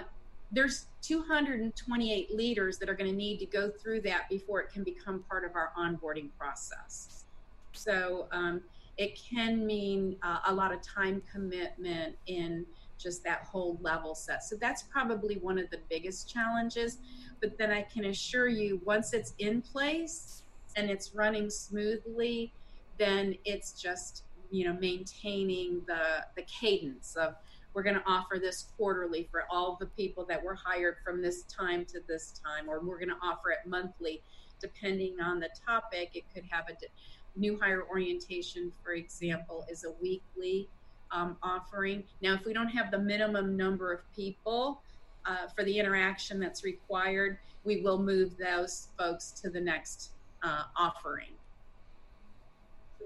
there's 0.52 0.88
228 1.02 2.34
leaders 2.34 2.78
that 2.78 2.90
are 2.90 2.96
going 2.96 3.10
to 3.10 3.16
need 3.16 3.40
to 3.40 3.46
go 3.46 3.70
through 3.70 4.02
that 4.02 4.30
before 4.30 4.62
it 4.62 4.72
can 4.72 4.84
become 4.84 5.24
part 5.30 5.44
of 5.44 5.56
our 5.56 5.72
onboarding 5.78 6.30
process. 6.38 7.26
So 7.74 8.28
um, 8.32 8.62
it 8.98 9.20
can 9.20 9.66
mean 9.66 10.16
uh, 10.24 10.40
a 10.48 10.54
lot 10.54 10.74
of 10.74 10.82
time 10.82 11.22
commitment 11.32 12.16
in 12.28 12.66
just 12.98 13.24
that 13.24 13.44
whole 13.44 13.78
level 13.82 14.16
set. 14.16 14.44
So 14.44 14.56
that's 14.56 14.84
probably 14.84 15.36
one 15.36 15.60
of 15.60 15.70
the 15.70 15.80
biggest 15.90 16.32
challenges. 16.32 16.98
But 17.42 17.58
then 17.58 17.72
I 17.72 17.84
can 17.84 18.06
assure 18.06 18.48
you, 18.48 18.82
once 18.86 19.14
it's 19.14 19.34
in 19.38 19.62
place 19.62 20.44
and 20.76 20.90
it's 20.90 21.14
running 21.14 21.50
smoothly, 21.50 22.52
then 22.98 23.36
it's 23.46 23.74
just 23.74 24.24
you 24.50 24.66
know 24.66 24.74
maintaining 24.80 25.82
the 25.88 26.26
the 26.36 26.44
cadence 26.44 27.16
of 27.16 27.36
we're 27.78 27.84
going 27.84 27.96
to 27.96 28.08
offer 28.08 28.40
this 28.42 28.70
quarterly 28.76 29.28
for 29.30 29.44
all 29.52 29.78
the 29.80 29.86
people 29.86 30.26
that 30.26 30.44
were 30.44 30.56
hired 30.56 30.96
from 31.06 31.22
this 31.22 31.44
time 31.44 31.86
to 31.86 32.00
this 32.08 32.34
time, 32.44 32.68
or 32.68 32.80
we're 32.80 32.98
going 32.98 33.08
to 33.08 33.16
offer 33.22 33.52
it 33.52 33.60
monthly, 33.68 34.20
depending 34.60 35.22
on 35.22 35.40
the 35.40 35.50
topic. 35.63 36.10
It 36.16 36.24
could 36.34 36.44
have 36.50 36.66
a 36.70 37.40
new 37.40 37.56
hire 37.60 37.84
orientation, 37.88 38.72
for 38.84 38.94
example, 38.94 39.63
is 39.70 39.84
a 39.84 39.92
weekly 40.02 40.68
um, 41.12 41.38
offering. 41.44 42.04
Now, 42.20 42.34
if 42.34 42.46
we 42.46 42.52
don't 42.52 42.70
have 42.70 42.90
the 42.90 42.98
minimum 42.98 43.56
number 43.56 43.94
of 43.94 44.00
people 44.16 44.82
uh, 45.28 45.46
for 45.56 45.63
the 45.63 45.78
interaction 45.78 46.40
that's 46.40 46.63
required, 46.63 47.38
we 47.63 47.82
will 47.82 48.00
move 48.00 48.40
those 48.40 48.88
folks 48.98 49.30
to 49.44 49.52
the 49.52 49.62
next 49.62 50.13
uh, 50.42 50.63
offering. 50.76 51.30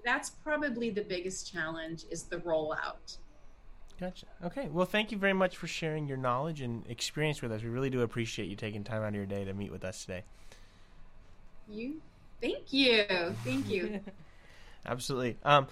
that's 0.06 0.30
probably 0.30 0.92
the 0.92 1.04
biggest 1.04 1.52
challenge 1.52 2.06
is 2.10 2.24
the 2.24 2.38
rollout. 2.38 3.18
Gotcha. 4.02 4.26
Okay. 4.44 4.68
Well, 4.68 4.88
thank 4.88 5.12
you 5.12 5.18
very 5.20 5.34
much 5.34 5.56
for 5.56 5.68
sharing 5.68 6.08
your 6.08 6.18
knowledge 6.18 6.62
and 6.62 6.84
experience 6.90 7.44
with 7.44 7.52
us. 7.52 7.62
We 7.62 7.70
really 7.70 7.92
do 7.92 8.02
appreciate 8.02 8.48
you 8.48 8.56
taking 8.56 8.84
time 8.84 9.04
out 9.04 9.10
of 9.10 9.16
your 9.16 9.28
day 9.28 9.46
to 9.46 9.54
meet 9.54 9.72
with 9.72 9.86
us 9.86 10.04
today. 10.04 10.24
You. 11.70 12.02
Thank 12.42 12.74
you. 12.74 13.06
Thank 13.44 13.70
you. 13.70 14.00
Absolutely. 14.88 15.38
Um, 15.44 15.68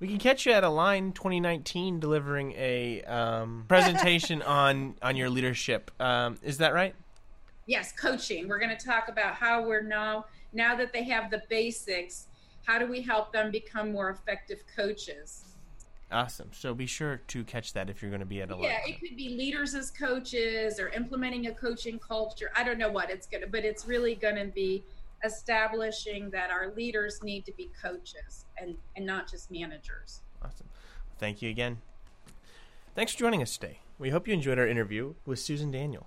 we 0.00 0.08
can 0.08 0.16
catch 0.16 0.46
you 0.46 0.52
at 0.52 0.64
Align 0.64 1.12
2019 1.12 2.00
delivering 2.00 2.52
a 2.56 3.02
um, 3.02 3.64
presentation 3.68 4.40
on 4.40 4.94
on 5.02 5.16
your 5.16 5.28
leadership. 5.28 5.90
Um, 6.00 6.38
is 6.42 6.56
that 6.58 6.72
right? 6.72 6.94
Yes, 7.66 7.92
coaching. 7.92 8.48
We're 8.48 8.60
going 8.60 8.74
to 8.74 8.82
talk 8.82 9.10
about 9.10 9.34
how 9.34 9.66
we're 9.66 9.82
now 9.82 10.24
now 10.54 10.74
that 10.74 10.94
they 10.94 11.02
have 11.04 11.30
the 11.30 11.42
basics. 11.50 12.28
How 12.64 12.78
do 12.78 12.86
we 12.86 13.02
help 13.02 13.30
them 13.30 13.50
become 13.50 13.92
more 13.92 14.08
effective 14.08 14.62
coaches? 14.74 15.44
Awesome. 16.10 16.48
So 16.52 16.72
be 16.72 16.86
sure 16.86 17.20
to 17.28 17.44
catch 17.44 17.74
that 17.74 17.90
if 17.90 18.00
you're 18.00 18.10
going 18.10 18.20
to 18.20 18.26
be 18.26 18.40
at 18.40 18.50
a 18.50 18.56
Yeah, 18.58 18.78
it 18.86 18.98
could 18.98 19.16
be 19.16 19.30
leaders 19.36 19.74
as 19.74 19.90
coaches 19.90 20.80
or 20.80 20.88
implementing 20.88 21.48
a 21.48 21.52
coaching 21.52 21.98
culture. 21.98 22.50
I 22.56 22.64
don't 22.64 22.78
know 22.78 22.90
what 22.90 23.10
it's 23.10 23.26
going 23.26 23.42
to, 23.42 23.46
but 23.46 23.64
it's 23.64 23.86
really 23.86 24.14
going 24.14 24.36
to 24.36 24.46
be 24.46 24.84
establishing 25.24 26.30
that 26.30 26.50
our 26.50 26.72
leaders 26.74 27.22
need 27.22 27.44
to 27.44 27.52
be 27.52 27.70
coaches 27.82 28.46
and, 28.58 28.76
and 28.96 29.04
not 29.04 29.30
just 29.30 29.50
managers. 29.50 30.22
Awesome. 30.42 30.68
Thank 31.18 31.42
you 31.42 31.50
again. 31.50 31.78
Thanks 32.94 33.12
for 33.12 33.18
joining 33.18 33.42
us 33.42 33.56
today. 33.56 33.80
We 33.98 34.10
hope 34.10 34.26
you 34.26 34.34
enjoyed 34.34 34.58
our 34.58 34.66
interview 34.66 35.14
with 35.26 35.40
Susan 35.40 35.70
Daniel. 35.70 36.06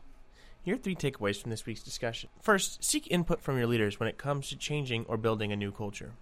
Here 0.64 0.76
are 0.76 0.78
three 0.78 0.96
takeaways 0.96 1.42
from 1.42 1.52
this 1.52 1.66
week's 1.66 1.84
discussion. 1.84 2.30
First, 2.42 2.84
seek 2.84 3.10
input 3.12 3.42
from 3.42 3.58
your 3.58 3.68
leaders 3.68 4.00
when 4.00 4.08
it 4.08 4.18
comes 4.18 4.50
to 4.50 4.56
changing 4.56 5.06
or 5.08 5.18
building 5.18 5.52
a 5.52 5.56
new 5.56 5.72
culture. 5.72 6.14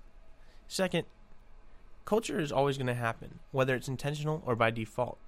Second, 0.68 1.06
culture 2.06 2.40
is 2.40 2.52
always 2.52 2.78
going 2.78 2.88
to 2.88 2.94
happen, 2.94 3.40
whether 3.52 3.76
it's 3.76 3.88
intentional 3.88 4.44
or 4.46 4.56
by 4.56 4.72
default. 4.72 5.20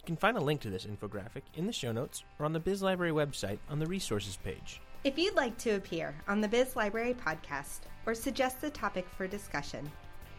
You 0.00 0.06
can 0.06 0.16
find 0.16 0.36
a 0.36 0.40
link 0.40 0.60
to 0.62 0.70
this 0.70 0.86
infographic 0.86 1.42
in 1.54 1.68
the 1.68 1.72
show 1.72 1.92
notes 1.92 2.24
or 2.40 2.46
on 2.46 2.52
the 2.52 2.58
Biz 2.58 2.82
Library 2.82 3.12
website 3.12 3.58
on 3.68 3.78
the 3.78 3.86
resources 3.86 4.36
page. 4.42 4.80
If 5.04 5.16
you'd 5.16 5.36
like 5.36 5.56
to 5.58 5.76
appear 5.76 6.12
on 6.26 6.40
the 6.40 6.48
Biz 6.48 6.74
Library 6.74 7.14
podcast 7.14 7.82
or 8.06 8.16
suggest 8.16 8.64
a 8.64 8.70
topic 8.70 9.06
for 9.16 9.28
discussion, 9.28 9.88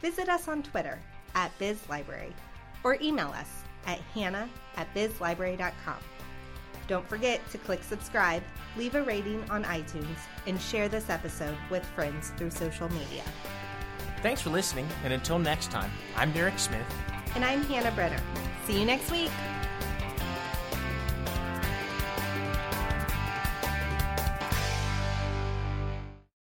visit 0.02 0.28
us 0.28 0.50
on 0.50 0.62
Twitter 0.62 1.00
at 1.36 1.58
Biz 1.58 1.88
Library 1.88 2.34
or 2.84 2.98
email 3.02 3.30
us 3.30 3.64
at 3.86 4.00
hannah 4.14 4.50
at 4.76 4.94
bizlibrary.com. 4.94 6.11
Don't 6.88 7.08
forget 7.08 7.48
to 7.52 7.58
click 7.58 7.84
subscribe, 7.84 8.44
leave 8.78 8.96
a 8.96 9.04
rating 9.04 9.44
on 9.50 9.64
iTunes, 9.64 10.18
and 10.48 10.60
share 10.60 10.90
this 10.90 11.10
episode 11.10 11.56
with 11.70 11.86
friends 11.86 12.32
through 12.38 12.52
social 12.52 12.90
media. 12.90 13.24
Thanks 14.22 14.42
for 14.42 14.50
listening, 14.50 14.88
and 15.04 15.14
until 15.14 15.40
next 15.40 15.72
time, 15.72 15.92
I'm 16.16 16.32
Derek 16.32 16.60
Smith. 16.60 16.86
And 17.36 17.44
I'm 17.44 17.64
Hannah 17.64 17.92
Brenner. 17.92 18.22
See 18.66 18.80
you 18.80 18.86
next 18.86 19.10
week. 19.12 19.32